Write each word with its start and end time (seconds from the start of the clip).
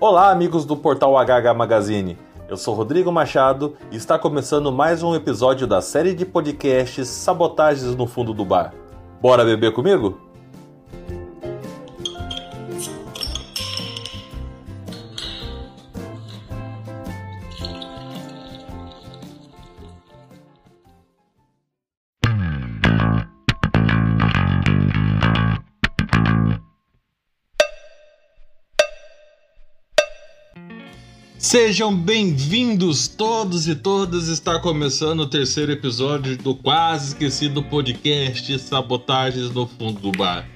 Olá, 0.00 0.30
amigos 0.30 0.64
do 0.64 0.78
portal 0.78 1.14
HH 1.18 1.54
Magazine. 1.54 2.16
Eu 2.48 2.56
sou 2.56 2.72
Rodrigo 2.72 3.12
Machado 3.12 3.76
e 3.92 3.96
está 3.96 4.18
começando 4.18 4.72
mais 4.72 5.02
um 5.02 5.14
episódio 5.14 5.66
da 5.66 5.82
série 5.82 6.14
de 6.14 6.24
podcasts 6.24 7.06
Sabotagens 7.06 7.94
no 7.94 8.06
Fundo 8.06 8.32
do 8.32 8.42
Bar. 8.42 8.72
Bora 9.20 9.44
beber 9.44 9.74
comigo? 9.74 10.18
Sejam 31.50 31.92
bem-vindos 31.92 33.08
todos 33.08 33.66
e 33.66 33.74
todas. 33.74 34.28
Está 34.28 34.60
começando 34.60 35.18
o 35.18 35.26
terceiro 35.26 35.72
episódio 35.72 36.36
do 36.36 36.54
quase 36.54 37.08
esquecido 37.08 37.60
podcast 37.60 38.56
Sabotagens 38.60 39.50
no 39.50 39.66
Fundo 39.66 39.98
do 39.98 40.12
Bar. 40.12 40.48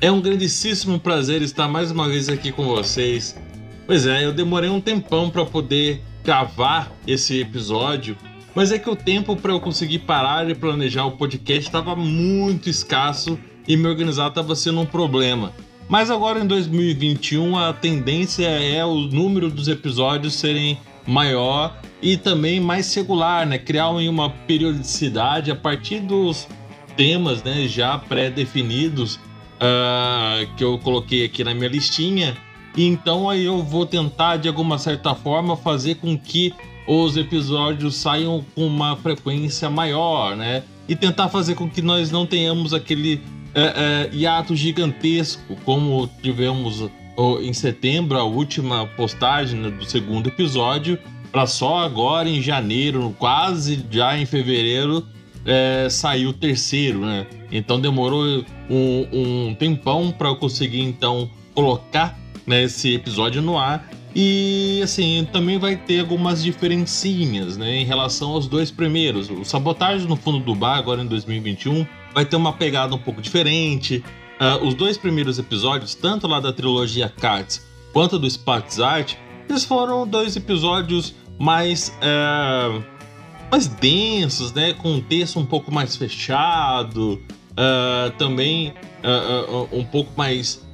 É 0.00 0.08
um 0.08 0.20
grandíssimo 0.20 1.00
prazer 1.00 1.42
estar 1.42 1.66
mais 1.66 1.90
uma 1.90 2.08
vez 2.08 2.28
aqui 2.28 2.52
com 2.52 2.64
vocês. 2.64 3.36
Pois 3.88 4.06
é, 4.06 4.24
eu 4.24 4.32
demorei 4.32 4.70
um 4.70 4.80
tempão 4.80 5.30
para 5.30 5.44
poder 5.44 6.00
gravar 6.22 6.92
esse 7.08 7.40
episódio, 7.40 8.16
mas 8.54 8.70
é 8.70 8.78
que 8.78 8.88
o 8.88 8.94
tempo 8.94 9.34
para 9.34 9.52
eu 9.52 9.58
conseguir 9.58 9.98
parar 9.98 10.48
e 10.48 10.54
planejar 10.54 11.06
o 11.06 11.16
podcast 11.16 11.66
estava 11.66 11.96
muito 11.96 12.70
escasso 12.70 13.36
e 13.66 13.76
me 13.76 13.88
organizar 13.88 14.28
estava 14.28 14.54
sendo 14.54 14.78
um 14.78 14.86
problema. 14.86 15.52
Mas 15.88 16.10
agora 16.10 16.40
em 16.40 16.46
2021 16.46 17.56
a 17.56 17.72
tendência 17.72 18.46
é 18.46 18.84
o 18.84 18.94
número 18.94 19.50
dos 19.50 19.68
episódios 19.68 20.34
serem 20.34 20.78
maior 21.06 21.78
e 22.02 22.16
também 22.16 22.58
mais 22.58 22.92
regular, 22.92 23.46
né? 23.46 23.56
Criar 23.56 23.90
uma 23.90 24.28
periodicidade 24.30 25.50
a 25.50 25.56
partir 25.56 26.00
dos 26.00 26.48
temas, 26.96 27.42
né, 27.42 27.68
já 27.68 27.98
pré-definidos 27.98 29.16
uh, 29.56 30.46
que 30.56 30.64
eu 30.64 30.78
coloquei 30.78 31.24
aqui 31.24 31.44
na 31.44 31.54
minha 31.54 31.68
listinha. 31.68 32.36
Então 32.76 33.30
aí 33.30 33.44
eu 33.44 33.62
vou 33.62 33.86
tentar 33.86 34.38
de 34.38 34.48
alguma 34.48 34.78
certa 34.78 35.14
forma 35.14 35.56
fazer 35.56 35.96
com 35.96 36.18
que 36.18 36.52
os 36.86 37.16
episódios 37.16 37.96
saiam 37.96 38.44
com 38.54 38.66
uma 38.66 38.96
frequência 38.96 39.68
maior, 39.70 40.36
né? 40.36 40.62
E 40.88 40.94
tentar 40.94 41.28
fazer 41.28 41.54
com 41.54 41.68
que 41.68 41.82
nós 41.82 42.10
não 42.10 42.26
tenhamos 42.26 42.72
aquele 42.72 43.20
é, 43.54 43.62
é, 43.62 44.10
hiato 44.12 44.54
gigantesco, 44.54 45.56
como 45.64 46.08
tivemos 46.22 46.90
em 47.40 47.52
setembro, 47.52 48.18
a 48.18 48.24
última 48.24 48.86
postagem 48.88 49.58
né, 49.58 49.70
do 49.70 49.84
segundo 49.86 50.28
episódio, 50.28 50.98
para 51.32 51.46
só 51.46 51.78
agora 51.78 52.28
em 52.28 52.42
janeiro, 52.42 53.14
quase 53.18 53.84
já 53.90 54.18
em 54.18 54.26
fevereiro, 54.26 55.06
é, 55.44 55.88
sair 55.88 56.26
o 56.26 56.32
terceiro, 56.32 57.00
né? 57.00 57.26
Então 57.50 57.80
demorou 57.80 58.44
um, 58.68 59.06
um 59.12 59.54
tempão 59.54 60.10
para 60.10 60.28
eu 60.28 60.36
conseguir 60.36 60.82
então 60.82 61.30
colocar 61.54 62.18
né, 62.46 62.64
esse 62.64 62.94
episódio 62.94 63.40
no 63.40 63.58
ar. 63.58 63.88
E 64.14 64.80
assim, 64.82 65.28
também 65.30 65.58
vai 65.58 65.76
ter 65.76 66.00
algumas 66.00 66.42
diferencinhas 66.42 67.56
né, 67.58 67.76
em 67.76 67.84
relação 67.84 68.30
aos 68.30 68.46
dois 68.46 68.70
primeiros. 68.70 69.28
O 69.28 69.44
Sabotagem 69.44 70.08
no 70.08 70.16
Fundo 70.16 70.40
do 70.40 70.54
Bar, 70.54 70.78
agora 70.78 71.02
em 71.02 71.06
2021, 71.06 71.86
vai 72.16 72.24
ter 72.24 72.36
uma 72.36 72.54
pegada 72.54 72.94
um 72.94 72.98
pouco 72.98 73.20
diferente. 73.20 74.02
Uh, 74.40 74.66
os 74.66 74.72
dois 74.72 74.96
primeiros 74.96 75.38
episódios, 75.38 75.94
tanto 75.94 76.26
lá 76.26 76.40
da 76.40 76.50
trilogia 76.50 77.10
Cards 77.10 77.62
quanto 77.92 78.18
do 78.18 78.28
Sparks 78.28 78.80
Art, 78.80 79.16
eles 79.46 79.64
foram 79.64 80.06
dois 80.06 80.34
episódios 80.34 81.14
mais, 81.38 81.94
uh, 82.00 82.82
mais 83.50 83.66
densos, 83.66 84.50
né? 84.54 84.72
Com 84.72 84.94
um 84.94 85.00
texto 85.00 85.38
um 85.38 85.44
pouco 85.44 85.70
mais 85.70 85.94
fechado, 85.94 87.20
uh, 87.52 88.10
também 88.16 88.72
um 89.70 89.84
pouco 89.84 90.10
mais. 90.16 90.66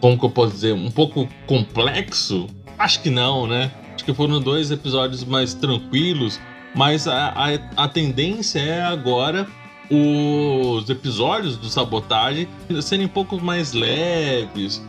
Como 0.00 0.18
que 0.18 0.24
eu 0.24 0.30
posso 0.30 0.52
dizer? 0.52 0.72
Um 0.72 0.90
pouco 0.90 1.28
complexo? 1.46 2.48
Acho 2.78 3.02
que 3.02 3.10
não, 3.10 3.46
né? 3.46 3.70
Acho 3.94 4.04
que 4.04 4.12
foram 4.12 4.40
dois 4.40 4.70
episódios 4.70 5.22
mais 5.22 5.54
tranquilos, 5.54 6.40
mas 6.74 7.06
a, 7.06 7.28
a, 7.28 7.84
a 7.84 7.88
tendência 7.88 8.58
é 8.58 8.82
agora 8.82 9.46
os 9.90 10.88
episódios 10.88 11.56
do 11.56 11.68
Sabotagem 11.68 12.48
serem 12.80 13.06
um 13.06 13.08
pouco 13.08 13.40
mais 13.40 13.72
leves. 13.72 14.82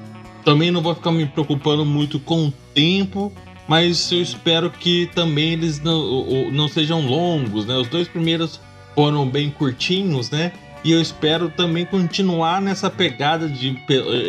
Também 0.43 0.71
não 0.71 0.81
vou 0.81 0.95
ficar 0.95 1.11
me 1.11 1.25
preocupando 1.25 1.85
muito 1.85 2.19
com 2.19 2.47
o 2.47 2.53
tempo, 2.73 3.31
mas 3.67 4.11
eu 4.11 4.21
espero 4.21 4.69
que 4.69 5.09
também 5.15 5.53
eles 5.53 5.81
não, 5.81 6.51
não 6.51 6.67
sejam 6.67 7.05
longos, 7.05 7.65
né? 7.65 7.75
Os 7.75 7.87
dois 7.87 8.07
primeiros 8.07 8.59
foram 8.93 9.27
bem 9.27 9.49
curtinhos, 9.49 10.29
né? 10.29 10.51
E 10.83 10.91
eu 10.91 11.01
espero 11.01 11.49
também 11.49 11.85
continuar 11.85 12.61
nessa 12.61 12.89
pegada 12.89 13.47
de 13.47 13.77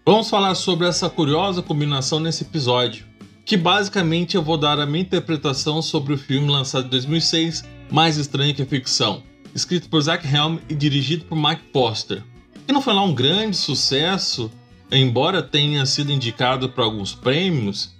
Vamos 0.06 0.30
falar 0.30 0.54
sobre 0.56 0.88
essa 0.88 1.10
curiosa 1.10 1.62
combinação 1.62 2.20
nesse 2.20 2.44
episódio, 2.44 3.06
que 3.46 3.56
basicamente 3.56 4.36
eu 4.36 4.44
vou 4.44 4.58
dar 4.58 4.80
a 4.80 4.86
minha 4.86 5.04
interpretação 5.04 5.82
sobre 5.82 6.14
o 6.14 6.18
filme 6.18 6.50
lançado 6.50 6.88
em 6.88 6.90
2006, 6.90 7.64
Mais 7.90 8.18
Estranho 8.18 8.54
que 8.54 8.64
a 8.64 8.66
Ficção, 8.66 9.24
escrito 9.56 9.88
por 9.90 10.02
Zach 10.02 10.28
Helm 10.28 10.58
e 10.68 10.76
dirigido 10.76 11.26
por 11.26 11.38
Mike 11.38 11.72
Foster, 11.72 12.24
que 12.68 12.74
não 12.74 12.82
foi 12.82 12.94
lá 12.94 13.04
um 13.04 13.14
grande 13.14 13.56
sucesso, 13.56 14.52
embora 14.92 15.42
tenha 15.42 15.86
sido 15.86 16.12
indicado 16.12 16.68
para 16.68 16.84
alguns 16.84 17.14
prêmios, 17.14 17.96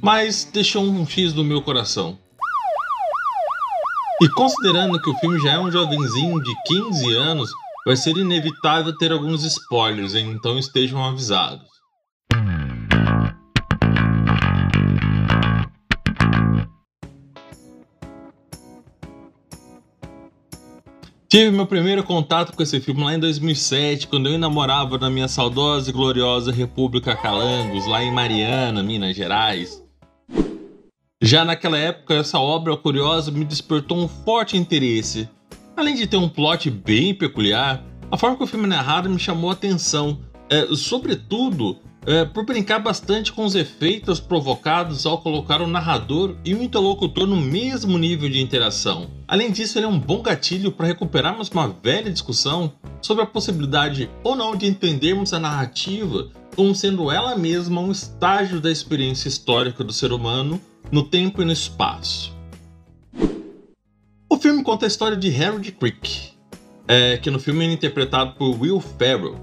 mas 0.00 0.48
deixou 0.52 0.84
um 0.84 1.04
X 1.04 1.34
no 1.34 1.42
meu 1.42 1.60
coração. 1.60 2.18
E 4.18 4.28
considerando 4.30 4.98
que 4.98 5.10
o 5.10 5.14
filme 5.18 5.38
já 5.38 5.52
é 5.52 5.58
um 5.58 5.70
jovenzinho 5.70 6.42
de 6.42 6.50
15 6.64 7.14
anos, 7.16 7.50
vai 7.84 7.94
ser 7.94 8.16
inevitável 8.16 8.96
ter 8.96 9.12
alguns 9.12 9.44
spoilers, 9.44 10.14
então 10.14 10.58
estejam 10.58 11.04
avisados. 11.04 11.66
Tive 21.28 21.50
meu 21.50 21.66
primeiro 21.66 22.02
contato 22.02 22.56
com 22.56 22.62
esse 22.62 22.80
filme 22.80 23.04
lá 23.04 23.14
em 23.14 23.18
2007, 23.18 24.08
quando 24.08 24.30
eu 24.30 24.38
namorava 24.38 24.96
na 24.96 25.10
minha 25.10 25.28
saudosa 25.28 25.90
e 25.90 25.92
gloriosa 25.92 26.50
República 26.50 27.14
Calangos, 27.14 27.86
lá 27.86 28.02
em 28.02 28.10
Mariana, 28.10 28.82
Minas 28.82 29.14
Gerais. 29.14 29.85
Já 31.26 31.44
naquela 31.44 31.76
época, 31.76 32.14
essa 32.14 32.38
obra 32.38 32.76
curiosa 32.76 33.32
me 33.32 33.44
despertou 33.44 33.98
um 33.98 34.06
forte 34.06 34.56
interesse. 34.56 35.28
Além 35.76 35.96
de 35.96 36.06
ter 36.06 36.16
um 36.16 36.28
plot 36.28 36.70
bem 36.70 37.12
peculiar, 37.12 37.82
a 38.08 38.16
forma 38.16 38.36
que 38.36 38.44
o 38.44 38.46
filme 38.46 38.66
é 38.66 38.68
narrado 38.68 39.10
me 39.10 39.18
chamou 39.18 39.50
a 39.50 39.54
atenção, 39.54 40.20
é, 40.48 40.68
sobretudo 40.76 41.78
é, 42.06 42.24
por 42.24 42.44
brincar 42.44 42.78
bastante 42.78 43.32
com 43.32 43.44
os 43.44 43.56
efeitos 43.56 44.20
provocados 44.20 45.04
ao 45.04 45.20
colocar 45.20 45.60
o 45.60 45.66
narrador 45.66 46.36
e 46.44 46.54
o 46.54 46.62
interlocutor 46.62 47.26
no 47.26 47.34
mesmo 47.34 47.98
nível 47.98 48.30
de 48.30 48.40
interação. 48.40 49.10
Além 49.26 49.50
disso, 49.50 49.80
ele 49.80 49.86
é 49.86 49.88
um 49.88 49.98
bom 49.98 50.22
gatilho 50.22 50.70
para 50.70 50.86
recuperarmos 50.86 51.48
uma 51.48 51.66
velha 51.66 52.08
discussão 52.08 52.72
sobre 53.02 53.24
a 53.24 53.26
possibilidade 53.26 54.08
ou 54.22 54.36
não 54.36 54.54
de 54.54 54.68
entendermos 54.68 55.32
a 55.32 55.40
narrativa 55.40 56.30
como 56.56 56.74
sendo 56.74 57.10
ela 57.10 57.36
mesma 57.36 57.82
um 57.82 57.92
estágio 57.92 58.60
da 58.62 58.70
experiência 58.70 59.28
histórica 59.28 59.84
do 59.84 59.92
ser 59.92 60.10
humano 60.10 60.58
no 60.90 61.02
tempo 61.02 61.42
e 61.42 61.44
no 61.44 61.52
espaço. 61.52 62.34
O 64.28 64.36
filme 64.36 64.62
conta 64.62 64.86
a 64.86 64.88
história 64.88 65.16
de 65.16 65.42
Harold 65.42 65.70
Crick, 65.72 66.32
é, 66.86 67.16
que 67.16 67.30
no 67.30 67.38
filme 67.38 67.66
é 67.66 67.72
interpretado 67.72 68.34
por 68.34 68.60
Will 68.60 68.80
Ferrell, 68.80 69.36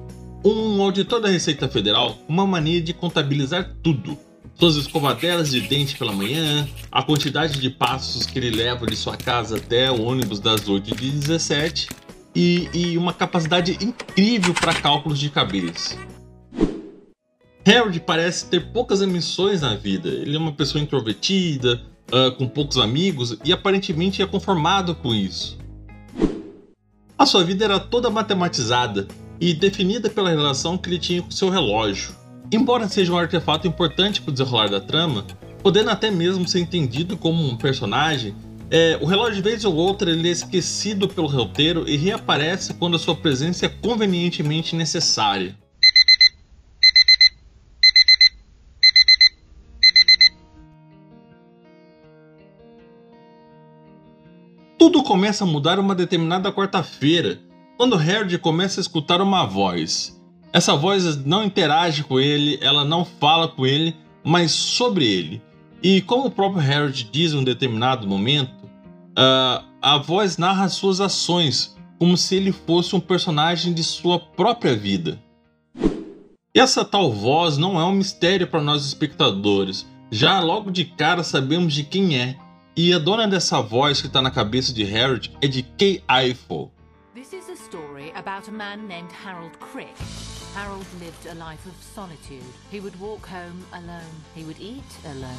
um 0.45 0.81
auditor 0.81 1.21
da 1.21 1.29
Receita 1.29 1.67
Federal 1.67 2.15
com 2.27 2.33
uma 2.33 2.45
mania 2.45 2.81
de 2.81 2.93
contabilizar 2.93 3.75
tudo. 3.81 4.17
Suas 4.55 4.75
escovadelas 4.75 5.49
de 5.49 5.61
dente 5.61 5.97
pela 5.97 6.11
manhã, 6.11 6.67
a 6.91 7.01
quantidade 7.01 7.59
de 7.59 7.69
passos 7.69 8.25
que 8.25 8.37
ele 8.37 8.51
leva 8.51 8.85
de 8.85 8.95
sua 8.95 9.17
casa 9.17 9.57
até 9.57 9.89
o 9.89 10.03
ônibus 10.03 10.39
das 10.39 10.67
8 10.67 10.91
e 10.91 11.09
17 11.09 11.89
e, 12.35 12.69
e 12.73 12.97
uma 12.97 13.13
capacidade 13.13 13.77
incrível 13.81 14.53
para 14.53 14.73
cálculos 14.73 15.19
de 15.19 15.29
cabeça. 15.29 15.97
Harold 17.65 17.99
parece 18.01 18.45
ter 18.47 18.71
poucas 18.71 19.01
ambições 19.01 19.61
na 19.61 19.75
vida. 19.75 20.09
Ele 20.09 20.35
é 20.35 20.39
uma 20.39 20.51
pessoa 20.51 20.81
introvertida, 20.81 21.81
uh, 22.11 22.31
com 22.33 22.47
poucos 22.47 22.77
amigos 22.77 23.37
e 23.43 23.53
aparentemente 23.53 24.21
é 24.21 24.25
conformado 24.25 24.93
com 24.95 25.13
isso. 25.13 25.57
A 27.17 27.25
sua 27.25 27.43
vida 27.43 27.63
era 27.63 27.79
toda 27.79 28.09
matematizada 28.09 29.07
e 29.39 29.53
definida 29.53 30.09
pela 30.09 30.29
relação 30.29 30.77
que 30.77 30.89
ele 30.89 30.99
tinha 30.99 31.21
com 31.21 31.31
seu 31.31 31.49
relógio. 31.49 32.13
Embora 32.51 32.87
seja 32.87 33.11
um 33.11 33.17
artefato 33.17 33.67
importante 33.67 34.21
para 34.21 34.29
o 34.29 34.33
desenrolar 34.33 34.69
da 34.69 34.81
trama, 34.81 35.25
podendo 35.61 35.89
até 35.89 36.11
mesmo 36.11 36.47
ser 36.47 36.59
entendido 36.59 37.15
como 37.15 37.41
um 37.43 37.55
personagem, 37.55 38.35
é, 38.69 38.97
o 39.01 39.05
relógio 39.05 39.35
de 39.35 39.41
vez 39.41 39.63
ou 39.63 39.75
outra 39.75 40.11
ele 40.11 40.27
é 40.27 40.31
esquecido 40.31 41.07
pelo 41.07 41.27
roteiro 41.27 41.87
e 41.87 41.95
reaparece 41.95 42.73
quando 42.73 42.95
a 42.95 42.99
sua 42.99 43.15
presença 43.15 43.65
é 43.65 43.69
convenientemente 43.69 44.75
necessária. 44.75 45.55
Tudo 54.83 55.01
começa 55.01 55.45
a 55.45 55.47
mudar 55.47 55.79
uma 55.79 55.95
determinada 55.95 56.51
quarta-feira, 56.51 57.39
quando 57.77 57.95
Harold 57.95 58.37
começa 58.39 58.81
a 58.81 58.83
escutar 58.83 59.21
uma 59.21 59.45
voz. 59.45 60.21
Essa 60.51 60.75
voz 60.75 61.25
não 61.25 61.41
interage 61.41 62.03
com 62.03 62.19
ele, 62.19 62.59
ela 62.61 62.83
não 62.83 63.05
fala 63.05 63.47
com 63.47 63.65
ele, 63.65 63.95
mas 64.25 64.51
sobre 64.51 65.07
ele. 65.07 65.41
E 65.81 66.01
como 66.01 66.25
o 66.25 66.31
próprio 66.31 66.61
Harold 66.61 67.09
diz 67.13 67.31
em 67.31 67.37
um 67.37 67.45
determinado 67.45 68.05
momento, 68.05 68.51
uh, 69.17 69.63
a 69.81 69.97
voz 69.99 70.37
narra 70.37 70.67
suas 70.67 70.99
ações, 70.99 71.77
como 71.97 72.17
se 72.17 72.35
ele 72.35 72.51
fosse 72.51 72.93
um 72.93 72.99
personagem 72.99 73.73
de 73.73 73.85
sua 73.85 74.19
própria 74.19 74.75
vida. 74.75 75.17
Essa 76.53 76.83
tal 76.83 77.09
voz 77.09 77.57
não 77.57 77.79
é 77.79 77.85
um 77.85 77.93
mistério 77.93 78.47
para 78.47 78.61
nós 78.61 78.85
espectadores. 78.85 79.87
Já 80.11 80.41
logo 80.41 80.69
de 80.69 80.83
cara 80.83 81.23
sabemos 81.23 81.73
de 81.73 81.83
quem 81.85 82.17
é, 82.17 82.35
e 82.75 82.91
a 82.91 82.97
dona 82.97 83.27
dessa 83.27 83.61
voz 83.61 84.01
que 84.01 84.07
está 84.07 84.21
na 84.21 84.31
cabeça 84.31 84.73
de 84.73 84.83
Harold 84.83 85.31
é 85.41 85.47
de 85.47 85.61
Kay 85.61 86.03
Eiffel. 86.09 86.71
This 87.13 87.31
is 87.31 87.47
a 87.47 87.53
story 87.53 88.11
about 88.15 88.49
a 88.49 88.51
man 88.51 88.87
named 88.87 89.11
Harold 89.23 89.55
Crick. 89.59 89.93
Harold 90.55 90.85
lived 90.99 91.27
a 91.29 91.33
life 91.33 91.67
of 91.67 91.75
solitude. 91.93 92.43
He 92.71 92.79
would 92.79 92.99
walk 92.99 93.27
home 93.27 93.63
alone. 93.71 94.13
He 94.35 94.43
would 94.43 94.59
eat 94.59 94.83
alone. 95.05 95.37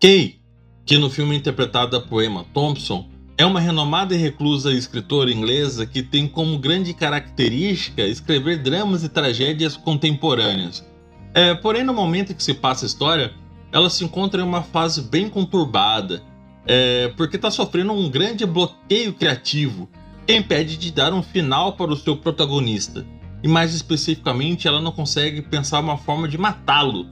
Kay, 0.00 0.40
que 0.84 0.98
no 0.98 1.08
filme 1.08 1.36
é 1.36 1.38
interpretada 1.38 2.00
por 2.00 2.24
Emma 2.24 2.44
Thompson, 2.52 3.08
é 3.38 3.46
uma 3.46 3.60
renomada 3.60 4.14
e 4.14 4.18
reclusa 4.18 4.72
escritora 4.72 5.30
inglesa 5.30 5.86
que 5.86 6.02
tem 6.02 6.26
como 6.26 6.58
grande 6.58 6.92
característica 6.92 8.02
escrever 8.02 8.58
dramas 8.58 9.04
e 9.04 9.08
tragédias 9.08 9.76
contemporâneas. 9.76 10.84
É, 11.32 11.54
porém, 11.54 11.84
no 11.84 11.94
momento 11.94 12.32
em 12.32 12.34
que 12.34 12.42
se 12.42 12.54
passa 12.54 12.84
a 12.84 12.88
história, 12.88 13.32
ela 13.72 13.88
se 13.88 14.04
encontra 14.04 14.40
em 14.40 14.44
uma 14.44 14.62
fase 14.62 15.02
bem 15.02 15.28
conturbada, 15.28 16.22
é, 16.66 17.12
porque 17.16 17.36
está 17.36 17.50
sofrendo 17.50 17.92
um 17.92 18.10
grande 18.10 18.44
bloqueio 18.44 19.12
criativo 19.12 19.88
que 20.26 20.34
impede 20.34 20.76
de 20.76 20.90
dar 20.90 21.12
um 21.12 21.22
final 21.22 21.74
para 21.74 21.92
o 21.92 21.96
seu 21.96 22.16
protagonista. 22.16 23.06
E 23.42 23.48
mais 23.48 23.74
especificamente, 23.74 24.68
ela 24.68 24.80
não 24.80 24.92
consegue 24.92 25.40
pensar 25.40 25.80
uma 25.80 25.96
forma 25.96 26.28
de 26.28 26.36
matá-lo. 26.36 27.06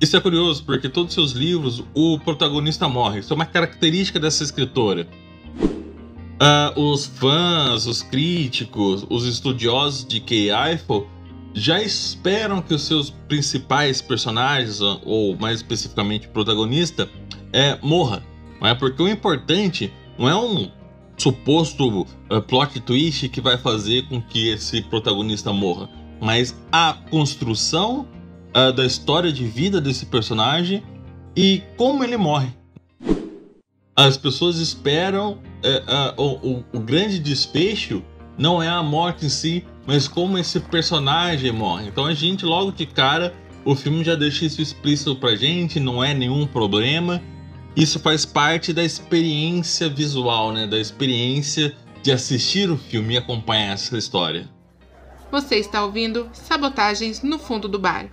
Isso 0.00 0.16
é 0.16 0.20
curioso, 0.20 0.64
porque 0.64 0.88
todos 0.88 1.10
os 1.10 1.14
seus 1.14 1.32
livros 1.32 1.82
o 1.94 2.18
protagonista 2.18 2.86
morre. 2.88 3.20
Isso 3.20 3.32
é 3.32 3.36
uma 3.36 3.46
característica 3.46 4.20
dessa 4.20 4.42
escritora. 4.42 5.08
Uh, 6.34 6.78
os 6.78 7.06
fãs, 7.06 7.86
os 7.86 8.02
críticos, 8.02 9.06
os 9.08 9.24
estudiosos 9.24 10.04
de 10.04 10.20
Kay 10.20 10.50
Eiffel 10.50 11.06
já 11.54 11.80
esperam 11.80 12.60
que 12.60 12.74
os 12.74 12.82
seus 12.82 13.10
principais 13.10 14.02
personagens, 14.02 14.80
ou 14.80 15.36
mais 15.36 15.58
especificamente 15.58 16.28
protagonista, 16.28 17.08
é, 17.52 17.78
morra. 17.80 18.22
Não 18.60 18.68
é? 18.68 18.74
Porque 18.74 19.00
o 19.00 19.08
importante 19.08 19.92
não 20.18 20.28
é 20.28 20.34
um 20.34 20.70
suposto 21.16 22.02
uh, 22.02 22.42
plot 22.42 22.80
twist 22.80 23.28
que 23.28 23.40
vai 23.40 23.56
fazer 23.56 24.02
com 24.08 24.20
que 24.20 24.48
esse 24.48 24.82
protagonista 24.82 25.52
morra, 25.52 25.88
mas 26.20 26.56
a 26.72 26.94
construção 27.08 28.08
uh, 28.50 28.72
da 28.72 28.84
história 28.84 29.32
de 29.32 29.46
vida 29.46 29.80
desse 29.80 30.06
personagem 30.06 30.82
e 31.36 31.62
como 31.76 32.02
ele 32.02 32.16
morre. 32.16 32.48
As 33.96 34.16
pessoas 34.16 34.58
esperam 34.58 35.34
uh, 35.34 36.20
o, 36.20 36.56
o, 36.56 36.64
o 36.72 36.80
grande 36.80 37.20
desfecho 37.20 38.02
não 38.36 38.60
é 38.60 38.68
a 38.68 38.82
morte 38.82 39.26
em 39.26 39.28
si, 39.28 39.64
mas 39.86 40.08
como 40.08 40.38
esse 40.38 40.60
personagem 40.60 41.52
morre. 41.52 41.88
Então 41.88 42.06
a 42.06 42.14
gente, 42.14 42.44
logo 42.44 42.72
de 42.72 42.86
cara, 42.86 43.34
o 43.64 43.74
filme 43.74 44.04
já 44.04 44.14
deixa 44.14 44.44
isso 44.44 44.60
explícito 44.60 45.16
pra 45.16 45.36
gente, 45.36 45.80
não 45.80 46.02
é 46.02 46.14
nenhum 46.14 46.46
problema. 46.46 47.22
Isso 47.76 47.98
faz 47.98 48.24
parte 48.24 48.72
da 48.72 48.84
experiência 48.84 49.88
visual, 49.88 50.52
né? 50.52 50.66
Da 50.66 50.78
experiência 50.78 51.74
de 52.02 52.12
assistir 52.12 52.70
o 52.70 52.76
filme 52.76 53.14
e 53.14 53.16
acompanhar 53.16 53.72
essa 53.72 53.96
história. 53.96 54.48
Você 55.30 55.56
está 55.56 55.82
ouvindo 55.84 56.28
Sabotagens 56.32 57.22
no 57.22 57.38
Fundo 57.38 57.66
do 57.66 57.78
Bar. 57.78 58.08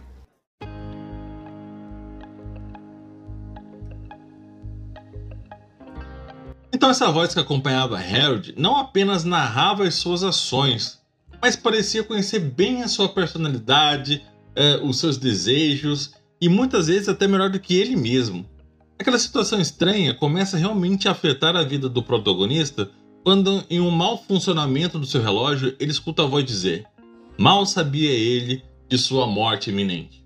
Então 6.73 6.89
essa 6.89 7.11
voz 7.11 7.33
que 7.33 7.39
acompanhava 7.39 7.99
Harold 7.99 8.55
não 8.57 8.77
apenas 8.77 9.23
narrava 9.23 9.83
as 9.83 9.95
suas 9.95 10.23
ações, 10.23 11.00
mas 11.41 11.55
parecia 11.55 12.03
conhecer 12.03 12.39
bem 12.39 12.83
a 12.83 12.87
sua 12.87 13.09
personalidade, 13.09 14.23
é, 14.55 14.79
os 14.83 14.99
seus 14.99 15.17
desejos 15.17 16.13
e 16.39 16.47
muitas 16.47 16.87
vezes 16.87 17.09
até 17.09 17.27
melhor 17.27 17.49
do 17.49 17.59
que 17.59 17.75
ele 17.75 17.95
mesmo. 17.95 18.45
Aquela 18.99 19.17
situação 19.17 19.59
estranha 19.59 20.13
começa 20.13 20.57
realmente 20.57 21.07
a 21.07 21.11
afetar 21.11 21.55
a 21.55 21.63
vida 21.63 21.89
do 21.89 22.03
protagonista 22.03 22.89
quando, 23.23 23.63
em 23.69 23.79
um 23.79 23.91
mau 23.91 24.17
funcionamento 24.17 24.97
do 24.97 25.05
seu 25.05 25.21
relógio, 25.21 25.75
ele 25.79 25.91
escuta 25.91 26.23
a 26.23 26.25
voz 26.25 26.45
dizer: 26.45 26.85
Mal 27.37 27.65
sabia 27.65 28.09
ele 28.09 28.63
de 28.87 28.97
sua 28.97 29.25
morte 29.27 29.69
iminente. 29.69 30.21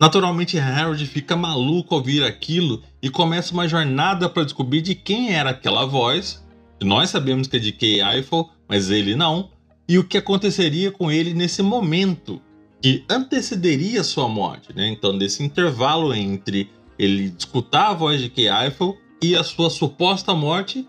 Naturalmente, 0.00 0.58
Harold 0.58 1.06
fica 1.06 1.36
maluco 1.36 1.94
ao 1.94 2.00
ouvir 2.00 2.24
aquilo 2.24 2.82
e 3.00 3.08
começa 3.08 3.52
uma 3.52 3.68
jornada 3.68 4.28
para 4.28 4.44
descobrir 4.44 4.80
de 4.80 4.94
quem 4.94 5.32
era 5.32 5.50
aquela 5.50 5.86
voz. 5.86 6.44
Nós 6.82 7.10
sabemos 7.10 7.46
que 7.46 7.56
é 7.56 7.60
de 7.60 7.72
Kay 7.72 8.02
Eiffel, 8.02 8.50
mas 8.72 8.90
ele 8.90 9.14
não, 9.14 9.50
e 9.86 9.98
o 9.98 10.04
que 10.04 10.16
aconteceria 10.16 10.90
com 10.90 11.10
ele 11.10 11.34
nesse 11.34 11.62
momento 11.62 12.40
que 12.80 13.04
antecederia 13.06 14.02
sua 14.02 14.26
morte, 14.26 14.74
né? 14.74 14.88
Então, 14.88 15.18
desse 15.18 15.42
intervalo 15.42 16.14
entre 16.14 16.70
ele 16.98 17.34
escutar 17.38 17.90
a 17.90 17.92
voz 17.92 18.18
de 18.18 18.30
Kay 18.30 18.48
Eiffel 18.48 18.96
e 19.22 19.36
a 19.36 19.44
sua 19.44 19.68
suposta 19.68 20.34
morte, 20.34 20.88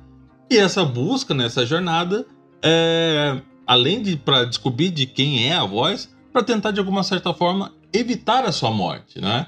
e 0.49 0.55
essa 0.55 0.85
busca 0.85 1.33
nessa 1.33 1.65
jornada, 1.65 2.25
é, 2.63 3.41
além 3.67 4.01
de 4.01 4.15
para 4.15 4.45
descobrir 4.45 4.89
de 4.89 5.05
quem 5.05 5.49
é 5.49 5.53
a 5.53 5.65
voz, 5.65 6.09
para 6.31 6.41
tentar 6.41 6.71
de 6.71 6.79
alguma 6.79 7.03
certa 7.03 7.33
forma 7.33 7.73
evitar 7.91 8.45
a 8.45 8.51
sua 8.53 8.71
morte, 8.71 9.19
né? 9.19 9.47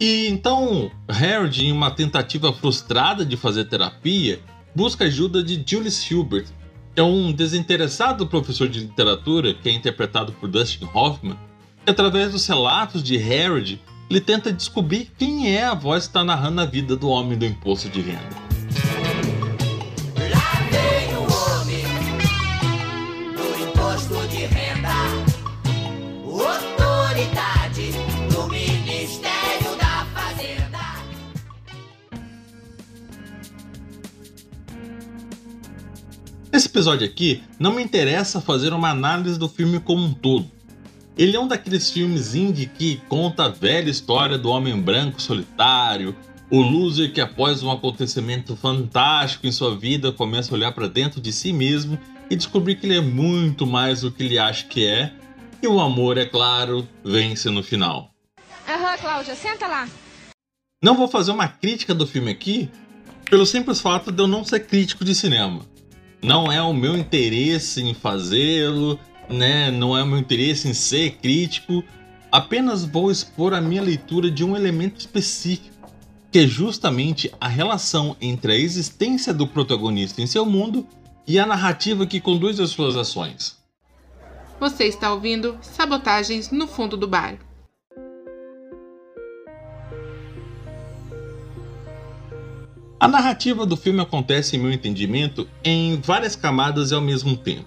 E 0.00 0.26
então, 0.26 0.90
Harold, 1.06 1.64
em 1.64 1.70
uma 1.70 1.92
tentativa 1.92 2.52
frustrada 2.52 3.24
de 3.24 3.36
fazer 3.36 3.66
terapia, 3.66 4.40
busca 4.74 5.04
ajuda 5.04 5.42
de 5.42 5.62
Julius 5.66 6.10
Hubert, 6.10 6.46
que 6.94 7.00
é 7.00 7.02
um 7.02 7.32
desinteressado 7.32 8.26
professor 8.26 8.68
de 8.68 8.80
literatura 8.80 9.54
que 9.54 9.68
é 9.68 9.72
interpretado 9.72 10.32
por 10.32 10.48
Dustin 10.48 10.88
Hoffman, 10.92 11.38
através 11.86 12.32
dos 12.32 12.46
relatos 12.46 13.02
de 13.02 13.16
Harold, 13.16 13.80
ele 14.10 14.20
tenta 14.20 14.52
descobrir 14.52 15.10
quem 15.16 15.54
é 15.54 15.64
a 15.64 15.74
voz 15.74 16.04
que 16.04 16.10
está 16.10 16.22
narrando 16.22 16.60
a 16.60 16.66
vida 16.66 16.96
do 16.96 17.08
homem 17.08 17.38
do 17.38 17.46
imposto 17.46 17.88
de 17.88 18.00
renda. 18.00 18.41
Episódio 36.72 37.06
aqui, 37.06 37.42
não 37.58 37.74
me 37.74 37.82
interessa 37.82 38.40
fazer 38.40 38.72
uma 38.72 38.88
análise 38.88 39.38
do 39.38 39.46
filme 39.46 39.78
como 39.78 40.02
um 40.02 40.14
todo. 40.14 40.50
Ele 41.18 41.36
é 41.36 41.40
um 41.40 41.46
daqueles 41.46 41.90
filmes 41.90 42.34
indie 42.34 42.66
que 42.66 42.96
conta 43.08 43.44
a 43.44 43.48
velha 43.50 43.90
história 43.90 44.38
do 44.38 44.48
homem 44.48 44.80
branco 44.80 45.20
solitário, 45.20 46.16
o 46.50 46.62
loser 46.62 47.12
que 47.12 47.20
após 47.20 47.62
um 47.62 47.70
acontecimento 47.70 48.56
fantástico 48.56 49.46
em 49.46 49.52
sua 49.52 49.76
vida 49.76 50.10
começa 50.12 50.52
a 50.52 50.56
olhar 50.56 50.72
para 50.72 50.88
dentro 50.88 51.20
de 51.20 51.30
si 51.30 51.52
mesmo 51.52 51.98
e 52.30 52.36
descobrir 52.36 52.76
que 52.76 52.86
ele 52.86 52.96
é 52.96 53.00
muito 53.02 53.66
mais 53.66 54.00
do 54.00 54.10
que 54.10 54.22
ele 54.22 54.38
acha 54.38 54.64
que 54.66 54.86
é, 54.86 55.12
e 55.62 55.68
o 55.68 55.78
amor, 55.78 56.16
é 56.16 56.24
claro, 56.24 56.88
vence 57.04 57.50
no 57.50 57.62
final. 57.62 58.10
Aham, 58.66 58.96
Cláudia, 58.96 59.34
senta 59.34 59.66
lá. 59.66 59.86
Não 60.82 60.96
vou 60.96 61.06
fazer 61.06 61.32
uma 61.32 61.48
crítica 61.48 61.94
do 61.94 62.06
filme 62.06 62.30
aqui, 62.30 62.70
pelo 63.28 63.44
simples 63.44 63.78
fato 63.78 64.10
de 64.10 64.22
eu 64.22 64.26
não 64.26 64.42
ser 64.42 64.60
crítico 64.60 65.04
de 65.04 65.14
cinema. 65.14 65.70
Não 66.22 66.52
é 66.52 66.62
o 66.62 66.72
meu 66.72 66.96
interesse 66.96 67.82
em 67.82 67.94
fazê-lo, 67.94 68.96
né? 69.28 69.72
Não 69.72 69.96
é 69.96 70.04
o 70.04 70.06
meu 70.06 70.18
interesse 70.18 70.68
em 70.68 70.72
ser 70.72 71.16
crítico. 71.16 71.82
Apenas 72.30 72.84
vou 72.84 73.10
expor 73.10 73.52
a 73.52 73.60
minha 73.60 73.82
leitura 73.82 74.30
de 74.30 74.44
um 74.44 74.56
elemento 74.56 75.00
específico, 75.00 75.88
que 76.30 76.38
é 76.38 76.46
justamente 76.46 77.32
a 77.40 77.48
relação 77.48 78.16
entre 78.20 78.52
a 78.52 78.56
existência 78.56 79.34
do 79.34 79.48
protagonista 79.48 80.22
em 80.22 80.26
seu 80.28 80.46
mundo 80.46 80.86
e 81.26 81.40
a 81.40 81.46
narrativa 81.46 82.06
que 82.06 82.20
conduz 82.20 82.60
as 82.60 82.70
suas 82.70 82.96
ações. 82.96 83.58
Você 84.60 84.84
está 84.84 85.12
ouvindo 85.12 85.58
Sabotagens 85.60 86.52
no 86.52 86.68
Fundo 86.68 86.96
do 86.96 87.08
Bar. 87.08 87.36
A 93.02 93.08
narrativa 93.08 93.66
do 93.66 93.76
filme 93.76 94.00
acontece, 94.00 94.54
em 94.54 94.60
meu 94.60 94.70
entendimento, 94.70 95.48
em 95.64 96.00
várias 96.00 96.36
camadas 96.36 96.92
e 96.92 96.94
ao 96.94 97.00
mesmo 97.00 97.36
tempo. 97.36 97.66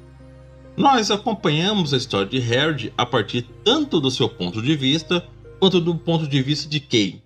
Nós 0.78 1.12
acompanhamos 1.12 1.94
a 1.94 1.98
história 1.98 2.26
de 2.26 2.40
Harold 2.40 2.94
a 2.98 3.06
partir 3.06 3.42
tanto 3.62 4.00
do 4.00 4.10
seu 4.10 4.30
ponto 4.30 4.62
de 4.62 4.78
vista 4.78 5.28
quanto 5.60 5.82
do 5.82 5.94
ponto 5.94 6.26
de 6.26 6.42
vista 6.42 6.70
de 6.70 6.80
Kay. 6.80 7.22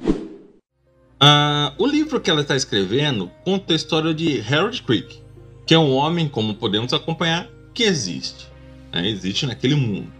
Uh, 0.00 1.70
o 1.78 1.86
livro 1.86 2.20
que 2.20 2.28
ela 2.28 2.40
está 2.40 2.56
escrevendo 2.56 3.30
conta 3.44 3.74
a 3.74 3.76
história 3.76 4.12
de 4.12 4.40
Harold 4.40 4.82
Creek, 4.82 5.22
que 5.64 5.72
é 5.72 5.78
um 5.78 5.92
homem, 5.92 6.28
como 6.28 6.54
podemos 6.54 6.92
acompanhar, 6.92 7.48
que 7.72 7.84
existe. 7.84 8.48
Né? 8.92 9.08
Existe 9.08 9.46
naquele 9.46 9.76
mundo. 9.76 10.12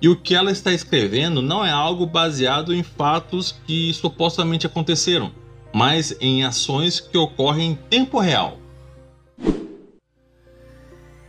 E 0.00 0.08
o 0.08 0.16
que 0.16 0.34
ela 0.34 0.50
está 0.50 0.72
escrevendo 0.72 1.40
não 1.40 1.64
é 1.64 1.70
algo 1.70 2.06
baseado 2.06 2.74
em 2.74 2.82
fatos 2.82 3.54
que 3.68 3.94
supostamente 3.94 4.66
aconteceram, 4.66 5.30
mas 5.74 6.16
em 6.20 6.44
ações 6.44 7.00
que 7.00 7.16
ocorrem 7.16 7.70
em 7.70 7.74
tempo 7.74 8.18
real. 8.18 8.58